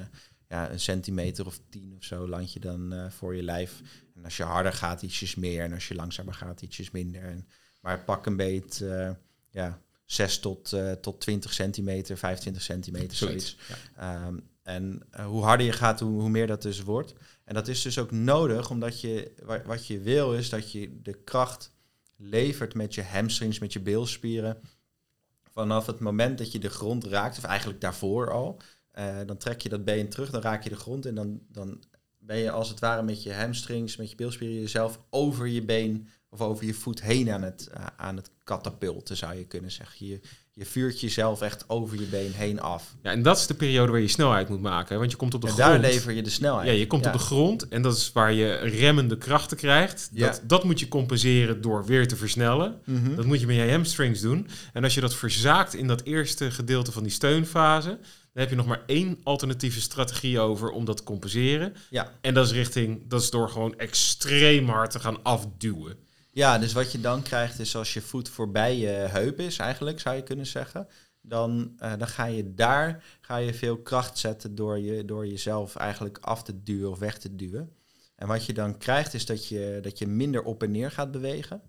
[0.48, 3.82] ja, een centimeter of tien of zo land je dan uh, voor je lijf.
[4.16, 5.64] En als je harder gaat, ietsjes meer.
[5.64, 7.24] En als je langzamer gaat, ietsjes minder.
[7.24, 7.48] En,
[7.82, 9.10] maar pak een beet, uh,
[9.50, 13.58] ja, 6 tot, tot 20 centimeter, 25 centimeter, zoiets.
[13.98, 14.26] Ja.
[14.26, 17.14] Um, en hoe harder je gaat, hoe, hoe meer dat dus wordt.
[17.44, 19.32] En dat is dus ook nodig, omdat je,
[19.66, 21.72] wat je wil is dat je de kracht
[22.24, 24.62] levert met je hamstrings, met je beelspieren.
[25.44, 28.62] Vanaf het moment dat je de grond raakt, of eigenlijk daarvoor al,
[29.00, 31.84] uh, dan trek je dat been terug, dan raak je de grond en dan, dan
[32.18, 36.08] ben je als het ware met je hamstrings, met je beelspieren jezelf over je been
[36.34, 40.08] of over je voet heen aan het, uh, aan het katapulten, zou je kunnen zeggen.
[40.08, 40.20] Je,
[40.54, 42.96] je vuurt jezelf echt over je been heen af.
[43.04, 45.00] Ja, en dat is de periode waar je snelheid moet maken.
[45.00, 45.70] Want je komt op de en grond.
[45.70, 46.68] daar lever je de snelheid.
[46.68, 47.12] Ja, je komt ja.
[47.12, 50.10] op de grond en dat is waar je remmende krachten krijgt.
[50.14, 50.28] Ja.
[50.28, 52.80] Dat, dat moet je compenseren door weer te versnellen.
[52.86, 53.16] Mhm.
[53.16, 54.48] Dat moet je met je hamstrings doen.
[54.74, 57.90] En als je dat verzaakt in dat eerste gedeelte van die steunfase...
[57.90, 61.74] dan heb je nog maar één alternatieve strategie over om dat te compenseren.
[61.90, 62.12] Ja.
[62.22, 65.98] En dat is richting, dat is door gewoon extreem hard te gaan afduwen.
[66.34, 70.00] Ja, dus wat je dan krijgt is als je voet voorbij je heup is, eigenlijk
[70.00, 70.88] zou je kunnen zeggen.
[71.22, 75.76] Dan, uh, dan ga je daar ga je veel kracht zetten door, je, door jezelf
[75.76, 77.76] eigenlijk af te duwen of weg te duwen.
[78.16, 81.12] En wat je dan krijgt is dat je, dat je minder op en neer gaat
[81.12, 81.62] bewegen.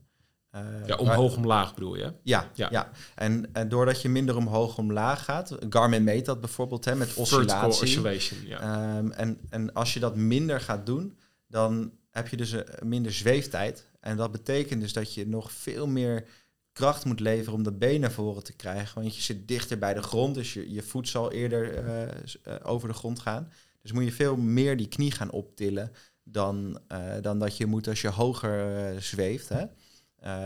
[0.54, 2.12] Uh, Ja, omhoog, omlaag bedoel je?
[2.22, 2.68] Ja, ja.
[2.70, 2.90] Ja.
[3.14, 7.82] En, en doordat je minder omhoog omlaag gaat, Garmin meet dat bijvoorbeeld hè, met oscillatie.
[7.82, 8.60] oscillation, ja.
[8.60, 13.12] Ehm, en, en als je dat minder gaat doen, dan heb je dus een, minder
[13.12, 13.86] zweeftijd.
[14.04, 16.28] En dat betekent dus dat je nog veel meer
[16.72, 19.02] kracht moet leveren om dat been naar voren te krijgen.
[19.02, 22.54] Want je zit dichter bij de grond, dus je, je voet zal eerder uh, uh,
[22.62, 23.52] over de grond gaan.
[23.82, 27.88] Dus moet je veel meer die knie gaan optillen dan, uh, dan dat je moet
[27.88, 29.48] als je hoger zweeft.
[29.48, 29.62] Hè?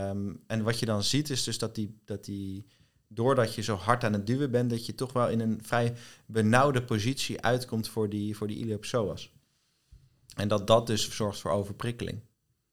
[0.09, 2.65] Um, en wat je dan ziet is dus dat die, dat die,
[3.07, 5.93] doordat je zo hard aan het duwen bent, dat je toch wel in een vrij
[6.25, 9.33] benauwde positie uitkomt voor die, voor die iliopsoas.
[10.35, 12.27] En dat dat dus zorgt voor overprikkeling.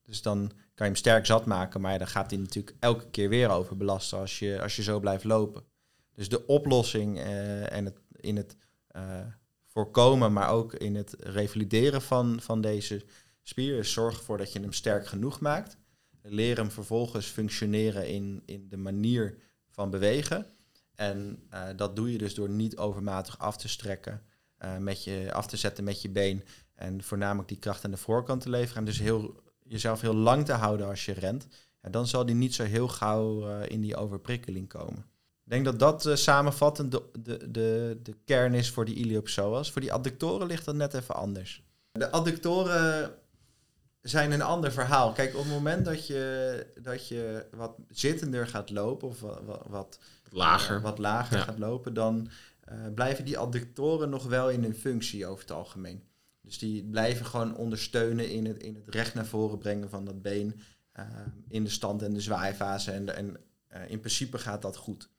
[0.06, 3.28] Dus dan kan je hem sterk zat maken, maar dan gaat hij natuurlijk elke keer
[3.28, 5.64] weer overbelasten als je, als je zo blijft lopen.
[6.12, 8.56] Dus de oplossing uh, en het, in het
[8.96, 9.20] uh,
[9.64, 13.04] voorkomen, maar ook in het revalideren van, van deze
[13.42, 15.76] spier is zorg ervoor dat je hem sterk genoeg maakt.
[16.22, 19.38] Leer hem vervolgens functioneren in, in de manier
[19.70, 20.46] van bewegen.
[20.94, 24.22] En uh, dat doe je dus door niet overmatig af te strekken,
[24.78, 26.44] met je, af te zetten met je been.
[26.74, 28.76] En voornamelijk die kracht aan de voorkant te leveren.
[28.76, 31.46] En dus heel, jezelf heel lang te houden als je rent.
[31.82, 34.98] Ja, dan zal die niet zo heel gauw uh, in die overprikkeling komen.
[35.44, 39.72] Ik denk dat dat uh, samenvattend de, de, de, de kern is voor die iliopsoas.
[39.72, 41.64] Voor die adductoren ligt dat net even anders.
[41.92, 43.14] De adductoren
[44.02, 45.12] zijn een ander verhaal.
[45.12, 49.62] Kijk, op het moment dat je, dat je wat zittender gaat lopen of wat, wat,
[49.68, 49.98] wat
[50.30, 51.42] lager, uh, wat lager Ja.
[51.42, 52.28] gaat lopen, dan
[52.60, 56.02] eh, blijven die adductoren nog wel in hun functie over het algemeen.
[56.46, 60.22] Dus die blijven gewoon ondersteunen in het, in het recht naar voren brengen van dat
[60.22, 60.60] been
[60.92, 61.04] eh,
[61.48, 62.90] in de stand en de zwaaifase.
[62.90, 65.10] En, en eh, in principe gaat dat goed.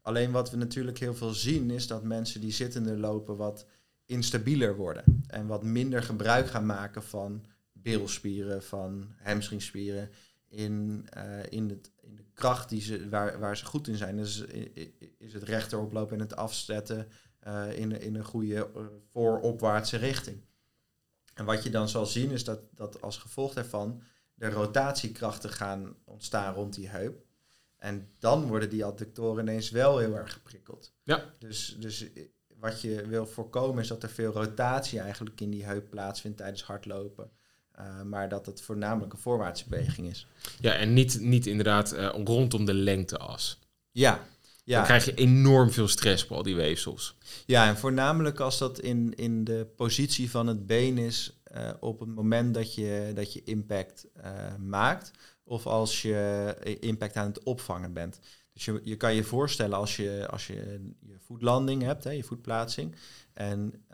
[0.00, 3.66] Alleen wat we natuurlijk heel veel zien is dat mensen die zittender lopen wat
[4.06, 5.22] instabieler worden.
[5.26, 10.10] En wat minder gebruik gaan maken van bilspieren, van hamstringspieren.
[10.48, 14.16] In, eh, in, het, in de kracht die ze, waar, waar ze goed in zijn.
[14.16, 14.44] Dus
[15.18, 17.08] is het rechteroplopen en het afzetten
[17.38, 18.70] eh, in, in een goede
[19.12, 20.42] vooropwaartse richting.
[21.34, 24.02] En wat je dan zal zien is dat, dat als gevolg daarvan
[24.34, 27.24] de rotatiekrachten gaan ontstaan rond die heup.
[27.76, 30.92] En dan worden die adductoren ineens wel heel erg geprikkeld.
[31.02, 31.34] Ja.
[31.38, 32.06] Dus, dus
[32.58, 36.62] wat je wil voorkomen is dat er veel rotatie eigenlijk in die heup plaatsvindt tijdens
[36.62, 37.30] hardlopen.
[37.70, 40.26] Eh, maar dat het voornamelijk een voorwaartse beweging is.
[40.60, 43.58] Ja, en niet, niet inderdaad eh, rondom de lengteas.
[43.90, 44.26] Ja,
[44.64, 47.16] Dan krijg je enorm veel stress op al die weefsels.
[47.46, 52.00] ja en voornamelijk als dat in, in de positie van het been is eh, op
[52.00, 55.10] het moment dat je, dat je impact eh, maakt.
[55.44, 58.20] Of als je eh, impact aan het opvangen bent.
[58.52, 62.24] Dus je, je kan je voorstellen als je, als je je voetlanding hebt, hè, je
[62.24, 62.94] voetplaatsing.
[63.32, 63.84] En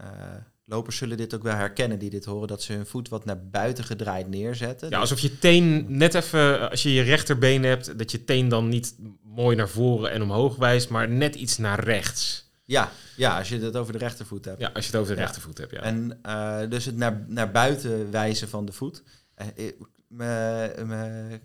[0.71, 3.47] lopers zullen dit ook wel herkennen die dit horen, dat ze hun voet wat naar
[3.49, 4.91] buiten gedraaid neerzetten.
[4.91, 8.69] Ja, alsof je teen net even, als je je rechterbeen hebt, dat je teen dan
[8.69, 12.49] niet mooi naar voren en omhoog wijst, maar net iets naar rechts.
[12.65, 14.61] ja, ja, als je het over de rechtervoet hebt.
[14.61, 15.27] Ja, als je het over de Ja.
[15.27, 15.81] rechtervoet hebt, ja.
[15.81, 19.03] En eh, dus het naar, naar buiten wijzen van de voet.
[19.35, 19.77] Eh, ik-
[20.09, 20.71] Mijn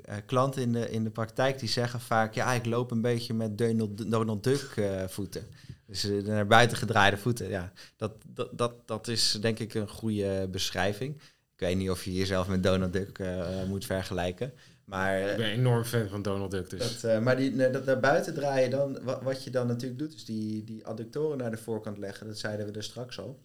[0.06, 2.34] eh, klanten in de, in de praktijk die zeggen vaak...
[2.34, 5.44] ja, ik loop een beetje met Donald, Donald Duck eh, voeten.
[5.88, 7.50] Dus eh, naar buiten gedraaide voeten.
[7.50, 11.16] Ja, dat, dat, dat, dat is denk ik een goede beschrijving.
[11.54, 14.54] Ik weet niet of je jezelf met Donald Duck eh, moet vergelijken.
[14.86, 17.02] Maar Ik ben een enorm fan van Donald Duck, dus...
[17.02, 20.14] dat, eh, maar die, dat naar buiten draaien dan, wat, wat je dan natuurlijk doet,
[20.14, 22.28] is die, die adductoren naar de voorkant leggen.
[22.28, 23.44] Dat zeiden we er straks al.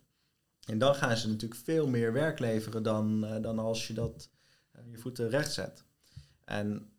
[0.66, 4.30] En dan gaan ze natuurlijk veel meer werk leveren dan, eh, dan als je dat
[4.72, 5.84] eh, je voeten recht zet.
[6.44, 6.92] En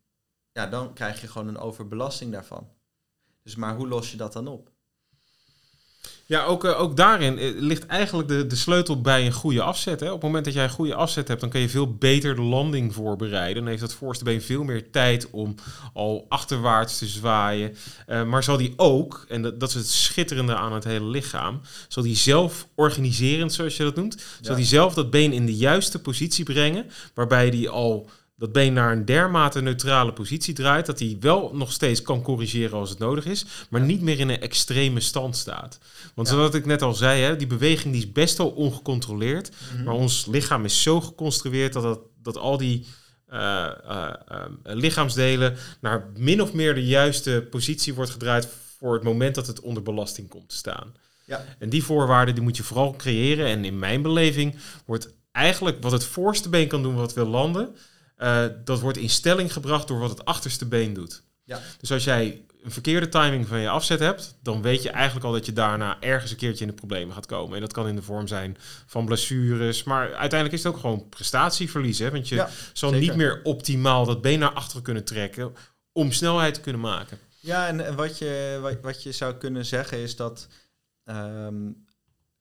[0.52, 2.68] ja, dan krijg je gewoon een overbelasting daarvan.
[3.42, 4.71] Dus maar hoe los je dat dan op?
[6.26, 10.00] Ja, ook, eh, ook daarin eh, ligt eigenlijk de, de sleutel bij een goede afzet.
[10.00, 10.06] Hè.
[10.06, 12.42] Op het moment dat jij een goede afzet hebt, dan kan je veel beter de
[12.42, 13.54] landing voorbereiden.
[13.62, 15.54] Dan heeft dat voorste been veel meer tijd om
[15.94, 17.76] al achterwaarts te zwaaien.
[18.06, 21.60] Eh, maar zal die ook, en dat, dat is het schitterende aan het hele lichaam,
[21.88, 24.54] zal die zelf organiserend, zoals je dat noemt, zal Ja.
[24.56, 28.10] die zelf dat been in de juiste positie brengen, waarbij die al
[28.42, 32.78] dat been naar een dermate neutrale positie draait, dat hij wel nog steeds kan corrigeren
[32.78, 35.78] als het nodig is, maar niet meer in een extreme stand staat.
[36.14, 36.34] Want Ja.
[36.34, 39.50] zoals ik net al zei, hè, die beweging die is best wel ongecontroleerd,
[39.84, 42.86] maar ons lichaam is zo geconstrueerd dat, dat, dat al die
[43.26, 49.02] eh, eh, eh, lichaamsdelen naar min of meer de juiste positie wordt gedraaid voor het
[49.02, 50.94] moment dat het onder belasting komt te staan.
[51.24, 51.44] Ja.
[51.58, 53.46] En die voorwaarden die moet je vooral creëren.
[53.46, 54.54] En in mijn beleving
[54.86, 57.74] wordt eigenlijk wat het voorste been kan doen wat wil landen,
[58.22, 61.22] eh, dat wordt in stelling gebracht door wat het achterste been doet.
[61.44, 61.60] Ja.
[61.80, 65.32] Dus als jij een verkeerde timing van je afzet hebt, dan weet je eigenlijk al
[65.32, 67.54] dat je daarna ergens een keertje in de problemen gaat komen.
[67.54, 68.56] En dat kan in de vorm zijn
[68.86, 71.98] van blessures, maar uiteindelijk is het ook gewoon prestatieverlies.
[71.98, 72.10] Hè?
[72.10, 73.06] Want je Ja, zal zeker.
[73.06, 75.54] niet meer optimaal dat been naar achteren kunnen trekken
[75.92, 77.18] om snelheid te kunnen maken.
[77.40, 80.48] Ja, en, en wat, je, wat, wat je zou kunnen zeggen is dat
[81.04, 81.70] ehm,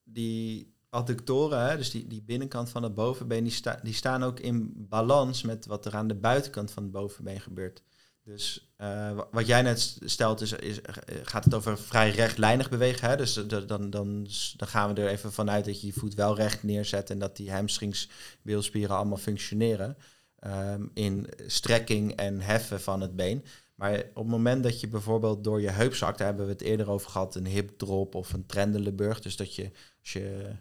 [0.03, 4.39] die adductoren, hè, dus die, die binnenkant van het bovenbeen, die, sta, die staan ook
[4.39, 7.83] in balans met wat er aan de buitenkant van het bovenbeen gebeurt.
[8.23, 12.69] Dus eh, wa- wat jij net stelt, is, is, eh, gaat het over vrij rechtlijnig
[12.69, 13.09] bewegen.
[13.09, 13.17] Hè?
[13.17, 14.27] Dus de- dan, dan,
[14.57, 17.35] dan gaan we er even vanuit dat je je voet wel recht neerzet en dat
[17.35, 18.09] die hamstrings,
[18.41, 19.97] bilspieren allemaal functioneren.
[20.39, 23.43] ehm, in strekking en heffen van het been.
[23.75, 26.61] Maar op het moment dat je bijvoorbeeld door je heup zakt, daar hebben we het
[26.61, 29.19] eerder over gehad, een hip drop of een Trendelenburg.
[29.21, 30.53] Dus dat je, als je eh,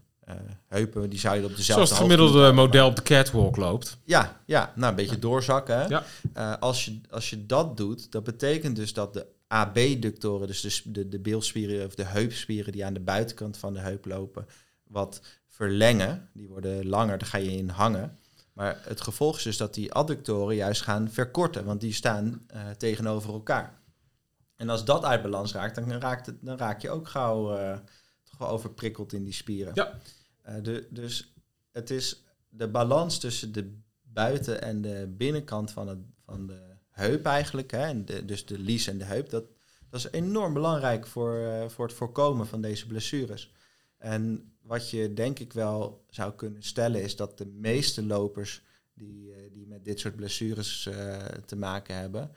[0.67, 3.99] heupen, die zou je op dezelfde Zoals het gemiddelde model op de catwalk loopt.
[4.05, 5.89] ja, ja, nou een beetje doorzakken.
[5.89, 6.05] Ja.
[6.33, 10.91] Eh, als, je, als je dat doet, dat betekent dus dat de AB-ductoren, dus de,
[10.91, 14.47] de, de beelspieren of de heupspieren die aan de buitenkant van de heup lopen,
[14.85, 16.29] wat verlengen.
[16.33, 18.19] Die worden langer, daar ga je in hangen.
[18.53, 22.61] Maar het gevolg is dus dat die adductoren juist gaan verkorten, want die staan eh,
[22.71, 23.79] tegenover elkaar.
[24.57, 27.79] En als dat uit balans raakt, dan, raakt het, dan raak je ook gauw eh,
[28.25, 29.73] toch wel overprikkeld in die spieren.
[29.75, 29.99] Ja.
[30.43, 30.55] Eh,
[30.91, 31.35] dus
[31.73, 37.27] het is de balans tussen de buiten- en de binnenkant van, het, van de heup
[37.27, 39.45] eigenlijk, hè, dus de lies en de heup, dat,
[39.91, 43.53] dat is enorm belangrijk voor, eh, voor het voorkomen van deze blessures.
[43.99, 48.63] En wat je denk ik wel zou kunnen stellen is dat de meeste lopers
[48.95, 50.89] die, eh, die met dit soort blessures
[51.47, 52.31] te maken hebben,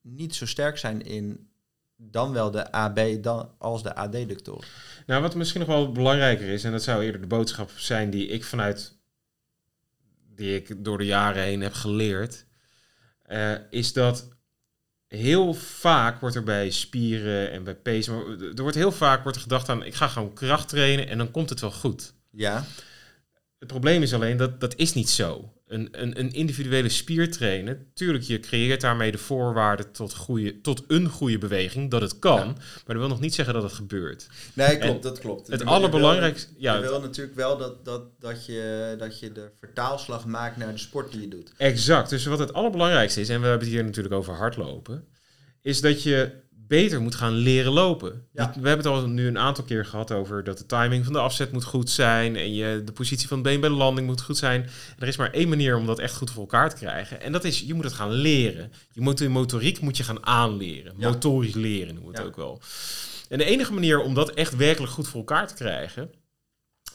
[0.00, 1.50] niet zo sterk zijn in
[1.96, 4.68] dan wel de AB dan, als de AD-ductoren.
[5.06, 8.26] Nou, wat misschien nog wel belangrijker is, en dat zou eerder de boodschap zijn die
[8.26, 8.98] ik vanuit,
[10.34, 12.46] die ik door de jaren heen heb geleerd,
[13.22, 14.28] eh, is dat
[15.08, 19.36] heel vaak wordt er bij spieren en bij pees, maar er wordt heel vaak wordt
[19.36, 22.14] er gedacht aan, ik ga gewoon kracht trainen en dan komt het wel goed.
[22.30, 22.64] Ja,
[23.58, 25.55] Het probleem is alleen dat dat is niet zo.
[25.68, 30.84] Een, een, een individuele spier trainen, tuurlijk, je creëert daarmee de voorwaarden tot, goede, tot
[30.88, 32.44] een goede beweging, dat het kan, Ja.
[32.44, 34.26] maar dat wil nog niet zeggen dat het gebeurt.
[34.54, 35.46] nee, klopt, dat klopt.
[35.48, 39.50] Het allerbelangrijkste, Ja, ja, je wil natuurlijk wel dat, dat, dat, je, dat je de
[39.60, 41.52] vertaalslag maakt naar de sport die je doet.
[41.56, 42.10] Exact.
[42.10, 45.04] Dus wat het allerbelangrijkste is, en we hebben het hier natuurlijk over hardlopen,
[45.62, 46.30] is dat je
[46.68, 48.26] beter moet gaan leren lopen.
[48.32, 48.52] Ja.
[48.60, 51.18] We hebben het al nu een aantal keer gehad over dat de timing van de
[51.18, 54.20] afzet moet goed zijn en je, de positie van het been bij de landing moet
[54.20, 54.62] goed zijn.
[54.62, 57.20] En er is maar één manier om dat echt goed voor elkaar te krijgen.
[57.20, 58.72] En dat is, je moet het gaan leren.
[58.92, 60.94] Je moet de motoriek moet je gaan aanleren.
[60.96, 61.08] Ja.
[61.08, 62.30] Motorisch leren noemen we het Ja.
[62.32, 62.60] ook wel.
[63.28, 66.10] En de enige manier om dat echt werkelijk goed voor elkaar te krijgen,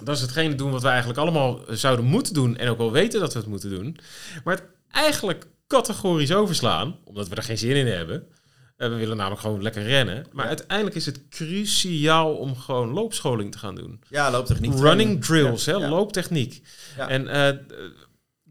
[0.03, 3.19] dat is hetgene doen wat we eigenlijk allemaal zouden moeten doen en ook wel weten
[3.19, 3.97] dat we het moeten doen.
[4.43, 8.27] Maar het eigenlijk categorisch overslaan, omdat we er geen zin in hebben.
[8.81, 10.25] Eh, we willen namelijk gewoon lekker rennen.
[10.31, 10.49] Maar Ja.
[10.49, 14.01] uiteindelijk is het cruciaal om gewoon loopscholing te gaan doen.
[14.09, 14.73] Ja, looptechniek.
[14.79, 15.89] Running drills, Ja, hè, ja.
[15.89, 16.61] looptechniek.
[16.97, 17.55] En eh, eh,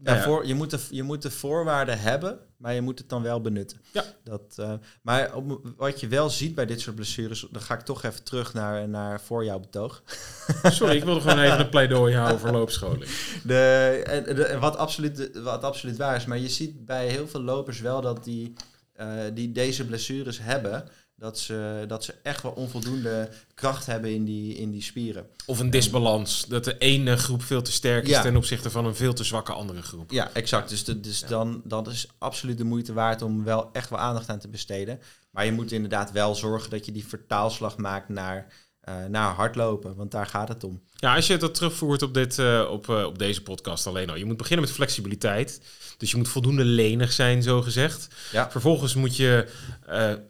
[0.03, 3.09] Ja, nou voor, je, moet de, je moet de voorwaarden hebben, maar je moet het
[3.09, 3.81] dan wel benutten.
[3.91, 4.03] Ja.
[4.23, 7.81] Dat, eh, maar op, wat je wel ziet bij dit soort blessures, dan ga ik
[7.81, 10.03] toch even terug naar, naar voor jouw betoog.
[10.63, 13.05] sorry, ik wilde gewoon even een pleidooi houden voor loopscholing.
[13.43, 17.41] De, de, en wat, absoluut, wat absoluut waar is, maar je ziet bij heel veel
[17.41, 18.53] lopers wel dat die,
[19.01, 24.23] eh, die deze blessures hebben, dat ze, dat ze echt wel onvoldoende kracht hebben in
[24.25, 25.27] die, in die spieren.
[25.45, 28.21] Of een disbalans, dat de ene groep veel te sterk is Ja.
[28.21, 30.11] ten opzichte van een veel te zwakke andere groep.
[30.11, 30.69] Ja, exact.
[30.69, 34.29] Dus, de, dus dan, dan is absoluut de moeite waard om wel echt wel aandacht
[34.29, 34.99] aan te besteden.
[35.31, 39.95] Maar je moet inderdaad wel zorgen dat je die vertaalslag maakt naar, eh, naar hardlopen,
[39.95, 40.81] want daar gaat het om.
[40.95, 44.15] Ja, als je dat terugvoert op, dit, eh, op, eh, op deze podcast alleen al.
[44.15, 45.61] Je moet beginnen met flexibiliteit.
[45.97, 48.07] Dus je moet voldoende lenig zijn, zo gezegd.
[48.31, 48.51] Ja.
[48.51, 49.47] Vervolgens moet je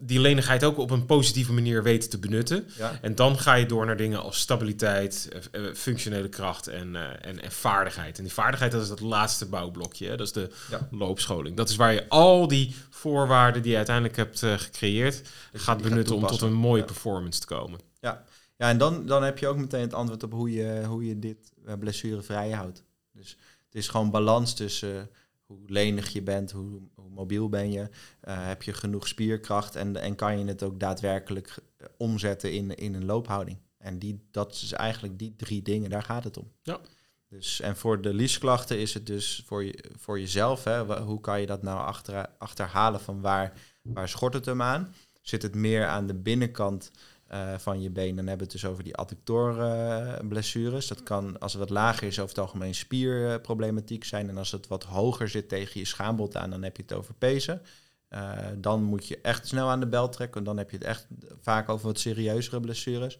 [0.00, 2.68] die lenigheid ook op een positieve manier weten te benutten.
[2.78, 2.98] Ja.
[3.02, 5.28] En dan ga je door naar dingen als stabiliteit,
[5.74, 8.18] functionele kracht en, en, en vaardigheid.
[8.18, 10.08] En die vaardigheid, dat is dat laatste bouwblokje.
[10.08, 10.16] Hè?
[10.16, 10.88] Dat is de Ja.
[10.90, 11.56] loopscholing.
[11.56, 15.22] Dat is waar je al die voorwaarden die je uiteindelijk hebt gecreëerd,
[15.52, 17.80] gaat benutten om tot een mooie performance te komen.
[18.00, 18.24] Ja,
[18.68, 21.52] en dan, dan heb je ook meteen het antwoord op hoe je, hoe je dit
[21.64, 22.84] eh, blessurevrij houdt.
[23.12, 23.30] Dus
[23.64, 25.06] het is gewoon balans tussen eh,
[25.46, 27.88] hoe lenig je bent, hoe, hoe mobiel ben je,
[28.20, 31.58] eh, heb je genoeg spierkracht en, en kan je het ook daadwerkelijk
[31.96, 33.58] omzetten in, in een loophouding.
[33.78, 36.52] En die, dat is eigenlijk die drie dingen, daar gaat het om.
[36.62, 36.80] Ja.
[37.28, 41.40] Dus, en voor de liesklachten is het dus voor, je, voor jezelf, hè, hoe kan
[41.40, 43.52] je dat nou achter, achterhalen van waar,
[43.82, 44.94] waar schort het hem aan?
[45.22, 46.90] Zit het meer aan de binnenkant
[47.32, 50.86] eh, van je been, dan hebben we het dus over die adductorblessures.
[50.86, 54.28] dat kan, als het wat lager is, over het algemeen spierproblematiek zijn.
[54.28, 57.14] En als het wat hoger zit tegen je schaambod aan, dan heb je het over
[57.14, 57.62] pezen.
[58.08, 60.86] Eh, dan moet je echt snel aan de bel trekken, want dan heb je het
[60.86, 61.06] echt
[61.40, 63.18] vaak over wat serieuzere blessures.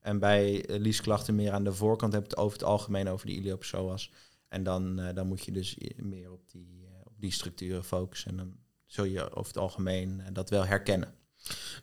[0.00, 3.26] En bij eh, liesklachten meer aan de voorkant heb je het over het algemeen over
[3.26, 4.12] die iliopsoas.
[4.48, 8.30] En dan, dan moet je dus meer op die, op die structuren focussen.
[8.30, 11.15] En dan zul je over het algemeen dat wel herkennen.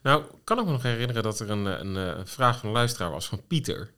[0.01, 2.68] Nou, kan ik me nog herinneren dat er een, eh, een, eh, een vraag van
[2.70, 3.93] een luisteraar was van Pieter.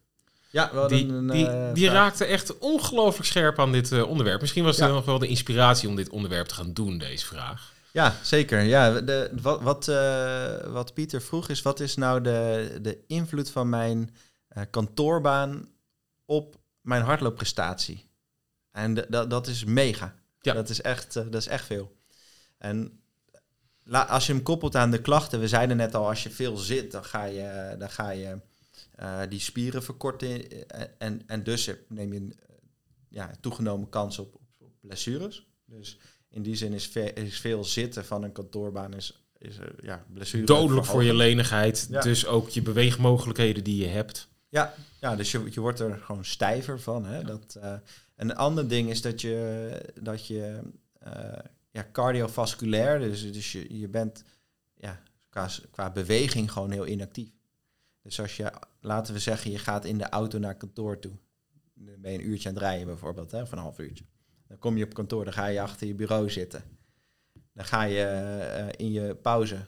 [0.49, 1.97] Ja, we hadden Die, een, die, eh, die vraag.
[1.97, 4.41] raakte echt ongelooflijk scherp aan dit onderwerp.
[4.41, 4.87] Misschien was Ja.
[4.87, 7.73] nog wel de inspiratie om dit onderwerp te gaan doen, deze vraag.
[7.91, 8.61] Ja, zeker.
[8.61, 9.85] Ja, de, wat, wat,
[10.71, 14.15] wat Pieter vroeg is, wat is nou de, de invloed van mijn
[14.69, 15.67] kantoorbaan
[16.25, 18.09] op mijn hardloopprestatie?
[18.71, 20.15] En dat dat is mega.
[20.41, 20.53] Ja.
[20.53, 21.95] Dat, is echt, dat is echt veel.
[22.57, 22.99] En
[23.85, 26.57] la, als je hem koppelt aan de klachten, we zeiden net al, als je veel
[26.57, 28.37] zit, dan ga je, dan ga je
[28.95, 30.49] eh, die spieren verkorten.
[30.67, 32.33] eh, En, en dus neem je een
[33.09, 35.47] ja, toegenomen kans op, op, blessures.
[35.65, 35.97] Dus
[36.29, 40.05] in die zin is, ve- is veel zitten van een kantoorbaan is, is eh, ja,
[40.13, 40.45] blessure.
[40.45, 41.87] Dodelijk voor je lenigheid.
[41.89, 42.01] Ja.
[42.01, 44.27] Dus ook je beweegmogelijkheden die je hebt.
[44.49, 47.05] Ja, ja dus je, je wordt er gewoon stijver van.
[47.05, 47.23] Hè?
[47.23, 47.73] Dat, eh,
[48.15, 49.69] een ander ding is dat je,
[50.01, 50.59] dat je
[51.75, 54.23] ja, cardiovasculair, dus, dus je, je bent
[54.75, 57.29] ja, qua, qua beweging gewoon heel inactief.
[58.01, 61.11] Dus als je, laten we zeggen, je gaat in de auto naar kantoor toe.
[61.73, 64.05] Dan ben je een uurtje aan het rijden bijvoorbeeld, hè, of een half uurtje.
[64.47, 66.63] Dan kom je op kantoor, dan ga je achter je bureau zitten.
[67.53, 69.65] Dan ga je eh, in je pauze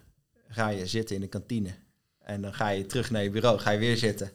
[0.48, 1.76] ga je zitten in de kantine.
[2.20, 4.32] En dan ga je terug naar je bureau, ga je weer zitten.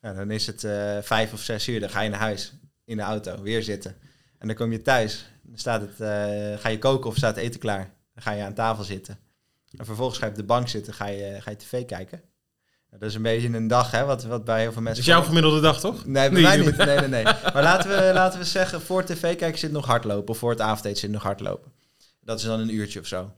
[0.00, 2.52] Nou, dan is het eh, vijf of zes uur, dan ga je naar huis
[2.84, 3.96] in de auto, weer zitten.
[4.38, 5.30] En dan kom je thuis.
[5.42, 7.94] Dan staat het, eh, ga je koken of staat het eten klaar.
[8.14, 9.18] Dan ga je aan tafel zitten.
[9.76, 12.22] En vervolgens ga je op de bank zitten, ga je, ga je tv kijken.
[12.88, 15.02] Nou, dat is een beetje een dag, hè, wat, wat bij heel veel Dat mensen...
[15.02, 16.06] is jouw gemiddelde dag, toch?
[16.06, 16.76] Nee, bij Nee, mij niet.
[16.76, 17.24] Nee, nee, nee.
[17.24, 20.28] Maar laten we, laten we zeggen, voor tv kijken zit nog hardlopen.
[20.28, 21.72] Of voor het avondeten zit nog hardlopen.
[22.20, 23.32] Dat is dan een uurtje of zo.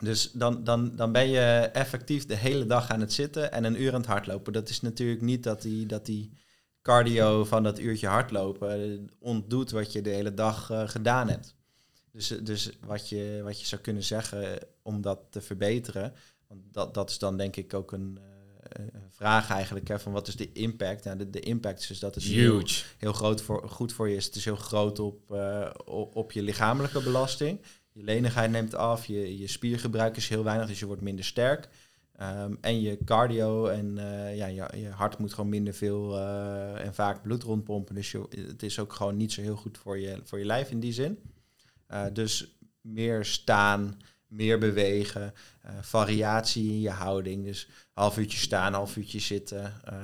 [0.00, 3.82] Dus dan, dan, dan ben je effectief de hele dag aan het zitten en een
[3.82, 4.52] uur aan het hardlopen.
[4.52, 6.32] Dat is natuurlijk niet dat die, dat die
[6.82, 11.54] cardio van dat uurtje hardlopen ontdoet wat je de hele dag eh, gedaan hebt.
[12.12, 16.14] Dus, dus wat, je, wat je zou kunnen zeggen om dat te verbeteren,
[16.48, 18.18] want dat, dat is dan denk ik ook een,
[18.62, 21.04] eh, een vraag eigenlijk, hè, van wat is de impact?
[21.04, 22.62] Nou, de, de impact is dus dat het heel,
[22.98, 24.24] heel groot voor, goed voor je is.
[24.24, 25.70] Het is heel groot op, eh,
[26.12, 27.60] op je lichamelijke belasting.
[27.92, 31.68] Je lenigheid neemt af, je, je spiergebruik is heel weinig, dus je wordt minder sterk.
[32.22, 36.84] Ehm, en je cardio en eh, ja, je, je hart moet gewoon minder veel eh,
[36.84, 37.94] en vaak bloed rondpompen.
[37.94, 40.70] Dus je, het is ook gewoon niet zo heel goed voor je, voor je lijf
[40.70, 41.18] in die zin.
[41.86, 43.96] Eh, dus meer staan,
[44.26, 45.32] meer bewegen,
[45.62, 47.44] eh, variatie in je houding.
[47.44, 49.72] Dus half uurtje staan, half uurtje zitten.
[49.84, 49.94] eh,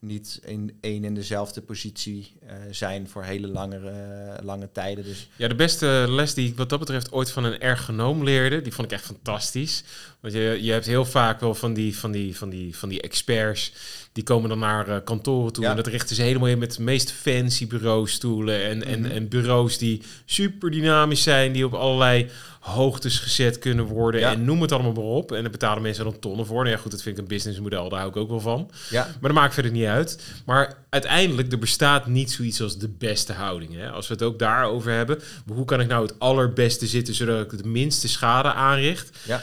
[0.00, 5.04] niet in één en dezelfde positie eh, zijn voor hele lange, eh, lange tijden.
[5.04, 8.62] Dus Ja, de beste les die ik wat dat betreft ooit van een ergonoom leerde,
[8.62, 9.84] die vond ik echt fantastisch.
[10.20, 13.00] Want je, je hebt heel vaak wel van die, van die, van die, van die
[13.00, 13.72] experts,
[14.12, 15.64] die komen dan naar kantoren toe.
[15.64, 15.70] Ja.
[15.70, 19.10] En dat richten ze helemaal in met de meest fancy bureaustoelen en, en, Mhm.
[19.10, 22.30] en bureaus die super dynamisch zijn, die op allerlei
[22.60, 24.20] hoogtes gezet kunnen worden.
[24.20, 24.30] Ja.
[24.32, 25.32] En noem het allemaal maar op.
[25.32, 26.62] En daar betalen mensen dan tonnen voor.
[26.64, 28.70] Nou ja, goed, dat vind ik een businessmodel, daar hou ik ook wel van.
[28.90, 30.22] ja, Maar dat maakt verder niet uit.
[30.46, 33.74] Maar uiteindelijk, er bestaat niet zoiets als de beste houding.
[33.74, 33.90] Hè?
[33.90, 35.20] Als we het ook daarover hebben.
[35.52, 39.18] Hoe kan ik nou het allerbeste zitten zodat ik de minste schade aanricht?
[39.26, 39.42] ja,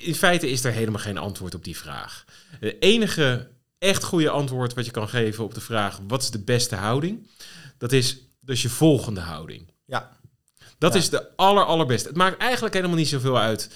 [0.00, 2.24] In feite is er helemaal geen antwoord op die vraag.
[2.60, 3.48] Het enige
[3.78, 6.00] echt goede antwoord wat je kan geven op de vraag...
[6.08, 7.26] wat is de beste houding?
[7.78, 9.72] Dat is dus je volgende houding.
[9.86, 10.16] ja,
[10.78, 10.98] Dat Ja.
[10.98, 12.08] is de aller, allerbeste.
[12.08, 13.70] Het maakt eigenlijk helemaal niet zoveel uit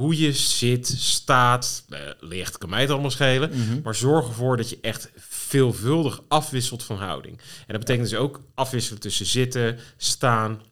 [0.00, 3.50] hoe je zit, staat, eh, ligt, kan mij het allemaal schelen.
[3.50, 3.80] Mhm.
[3.82, 7.38] Maar zorg ervoor dat je echt veelvuldig afwisselt van houding.
[7.38, 10.62] En dat betekent dus ook afwisselen tussen zitten, staan.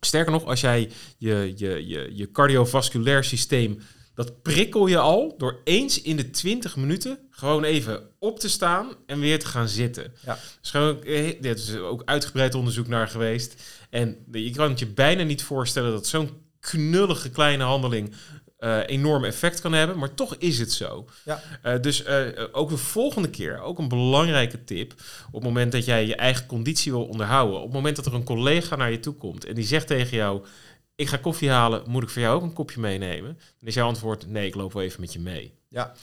[0.00, 3.80] Sterker nog, als jij je, je, je, je cardiovasculair systeem,
[4.14, 8.92] dat prikkel je al door eens in de 20 minuten gewoon even op te staan
[9.06, 10.12] en weer te gaan zitten.
[10.24, 10.38] Ja.
[10.60, 13.62] Dus gewoon, eh, dit is ook uitgebreid onderzoek naar geweest.
[13.90, 18.14] En je kan het je bijna niet voorstellen dat zo'n knullige kleine handeling
[18.64, 21.08] eh, enorm effect kan hebben, maar toch is het zo.
[21.24, 21.40] Ja.
[21.62, 24.92] Eh, dus eh, ook de volgende keer, ook een belangrijke tip,
[25.26, 28.14] op het moment dat jij je eigen conditie wil onderhouden, op het moment dat er
[28.14, 30.44] een collega naar je toe komt en die zegt tegen jou,
[30.94, 33.38] ik ga koffie halen, moet ik voor jou ook een kopje meenemen?
[33.58, 35.54] Dan is jouw antwoord, nee, ik loop wel even met je mee.
[35.68, 35.94] ja.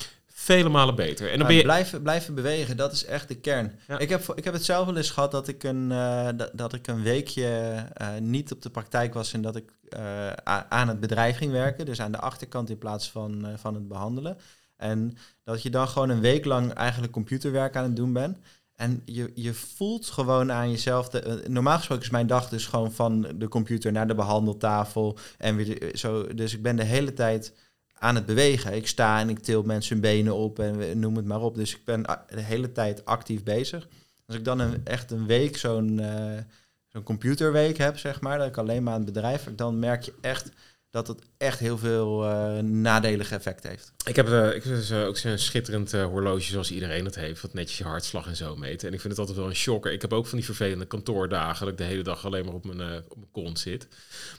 [0.41, 1.31] Vele malen beter.
[1.31, 1.61] En dan ben je...
[1.61, 3.79] blijven, blijven bewegen, dat is echt de kern.
[3.87, 3.99] Ja.
[3.99, 6.73] Ik, heb, ik heb het zelf wel eens gehad dat ik een, eh, dat, dat
[6.73, 7.45] ik een weekje
[7.93, 10.31] eh, niet op de praktijk was en dat ik eh,
[10.69, 11.85] aan het bedrijf ging werken.
[11.85, 14.37] Dus aan de achterkant in plaats van, van het behandelen.
[14.77, 18.37] En dat je dan gewoon een week lang eigenlijk computerwerk aan het doen bent.
[18.75, 21.09] En je, je voelt gewoon aan jezelf.
[21.09, 25.17] De, normaal gesproken is mijn dag dus gewoon van de computer naar de behandeltafel.
[25.37, 26.33] En weer zo.
[26.33, 27.53] Dus ik ben de hele tijd
[28.01, 28.73] aan het bewegen.
[28.75, 31.55] Ik sta en ik til mensen hun benen op en noem het maar op.
[31.55, 33.87] Dus ik ben a- de hele tijd actief bezig.
[34.27, 36.37] Als ik dan een, echt een week zo'n eh,
[36.87, 40.13] zo'n computerweek heb, zeg maar, dat ik alleen maar aan het bedrijf dan merk je
[40.21, 40.49] echt
[40.91, 43.93] dat het echt heel veel eh, nadelige effect heeft.
[44.05, 47.53] Ik heb, eh, ik dus, eh, ook zo'n schitterend horloge zoals iedereen het heeft, wat
[47.53, 48.83] netjes je hartslag en zo meet.
[48.83, 49.91] En ik vind het altijd wel een shocker.
[49.91, 52.65] Ik heb ook van die vervelende kantoordagen dat ik de hele dag alleen maar op
[52.65, 53.87] mijn, op mijn kont zit.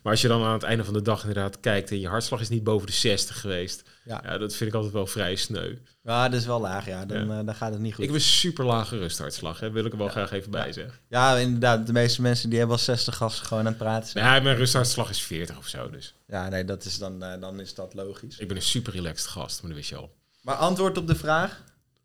[0.03, 2.41] Maar als je dan aan het einde van de dag inderdaad kijkt en je hartslag
[2.41, 5.75] is niet boven de 60 geweest, Ja, ja, dat vind ik altijd wel vrij sneu.
[6.03, 7.05] ja dat is wel laag, ja.
[7.07, 7.39] Dan, Ja.
[7.39, 8.03] eh, dan gaat het niet goed.
[8.05, 9.71] Ik heb een super lage rusthartslag, hè.
[9.71, 10.13] wil ik er wel Ja.
[10.13, 10.73] graag even bij Ja.
[10.73, 10.95] zeggen.
[11.09, 11.87] Ja, inderdaad.
[11.87, 14.25] De meeste mensen die hebben al 60 als ze gewoon aan het praten zijn.
[14.25, 17.61] Ja, mijn rusthartslag is 40 of zo, dus Ja, nee, dat is dan, eh, dan
[17.61, 18.39] is dat logisch.
[18.39, 20.13] ik ben een super relaxed gast, maar dat wist je al.
[20.43, 21.63] Maar antwoord op de vraag.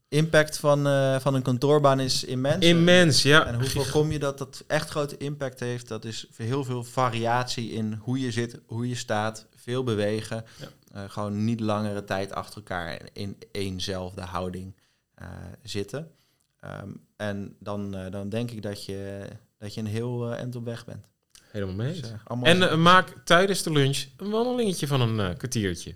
[0.10, 2.66] Impact van, eh, van een kantoorbaan is immens.
[2.66, 3.45] Immens, ja.
[3.45, 5.88] En hoe voorkom je dat dat echt grote impact heeft?
[5.88, 10.45] Dat is heel veel variatie in hoe je zit, hoe je staat, veel bewegen.
[10.60, 10.68] Ja.
[10.98, 14.76] Eh, gewoon niet langere tijd achter elkaar in éénzelfde houding
[15.14, 15.28] eh,
[15.64, 16.12] zitten.
[16.60, 19.28] Ehm, en dan, eh, dan denk ik dat je,
[19.58, 21.08] dat je een heel eind op weg bent.
[21.52, 22.02] Helemaal mee.
[22.02, 25.95] Dus, En maak tijdens de lunch een wandelingetje van een kwartiertje.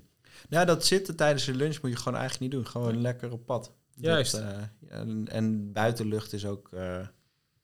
[0.49, 2.71] Ja, dat zitten tijdens de lunch moet je gewoon eigenlijk niet doen.
[2.71, 3.73] Gewoon lekker op pad.
[3.95, 4.31] Juist.
[4.31, 4.43] Dat,
[4.87, 7.07] en, en buitenlucht is ook eh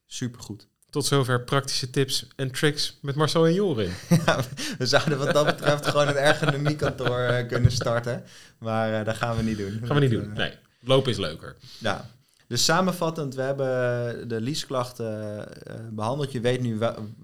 [0.06, 0.68] supergoed.
[0.98, 3.92] Tot zover praktische tips en tricks met Marcel en Jorin.
[4.26, 4.40] Ja,
[4.78, 8.24] we zouden wat dat betreft gewoon een ergonomiekantoor eh, kunnen starten.
[8.58, 9.80] Maar eh, dat gaan we niet doen.
[9.84, 10.30] Gaan we niet doen.
[10.30, 11.56] eh, Nee, lopen is leuker.
[11.80, 12.10] Ja.
[12.48, 15.38] Dus samenvattend, we hebben de leaseklachten
[15.68, 16.32] uh, behandeld.
[16.32, 16.80] Je weet nu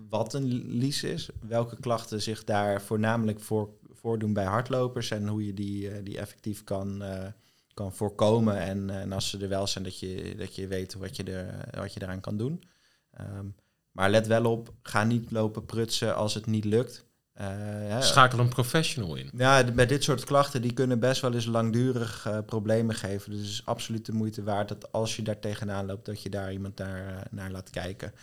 [0.10, 5.46] wat een lease is, welke klachten zich daar voornamelijk voor, voordoen bij hardlopers en hoe
[5.46, 7.26] je die, uh, die effectief kan, uh,
[7.74, 8.58] kan voorkomen.
[8.58, 11.70] En, en, als ze er wel zijn, dat je, dat je weet wat je, er,
[11.80, 12.64] wat je eraan kan doen.
[13.20, 13.56] Um,
[13.94, 17.06] maar let wel op, ga niet lopen prutsen als het niet lukt.
[17.42, 19.30] Uh, Schakel een professional in.
[19.38, 23.32] Ja, bij dit soort klachten die kunnen best wel eens langdurig uh, problemen geven.
[23.32, 26.30] Dus het is absoluut de moeite waard dat als je daar tegenaan loopt, dat je
[26.30, 28.14] daar iemand naar, uh, naar laat kijken.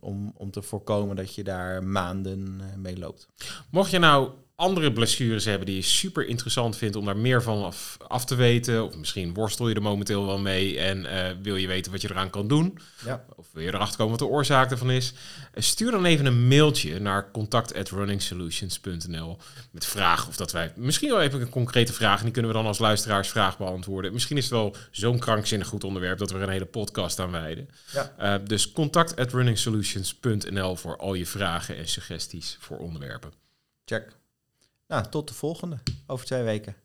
[0.00, 3.28] om, om te voorkomen dat je daar maanden mee loopt.
[3.70, 7.64] Mocht je nou andere blessures hebben die je super interessant vindt om daar meer van
[7.64, 8.84] af, af te weten.
[8.84, 12.10] Of misschien worstel je er momenteel wel mee en uh, wil je weten wat je
[12.10, 12.78] eraan kan doen.
[13.04, 13.24] Ja.
[13.36, 15.12] Of wil je erachter komen wat de oorzaak ervan is.
[15.12, 15.18] Uh,
[15.62, 19.38] stuur dan even een mailtje naar contact@runningsolutions.nl
[19.70, 22.56] met vraag of dat wij misschien wel even een concrete vraag en die kunnen we
[22.56, 24.12] dan als luisteraars vraag beantwoorden.
[24.12, 27.30] Misschien is het wel zo'n krankzinnig goed onderwerp dat we er een hele podcast aan
[27.30, 27.68] wijden.
[27.92, 28.14] Ja.
[28.20, 33.32] Uh, dus contact@runningsolutions.nl voor al je vragen en suggesties voor onderwerpen.
[33.84, 34.22] Check.
[34.86, 36.76] Nou, tot de volgende over twee weken.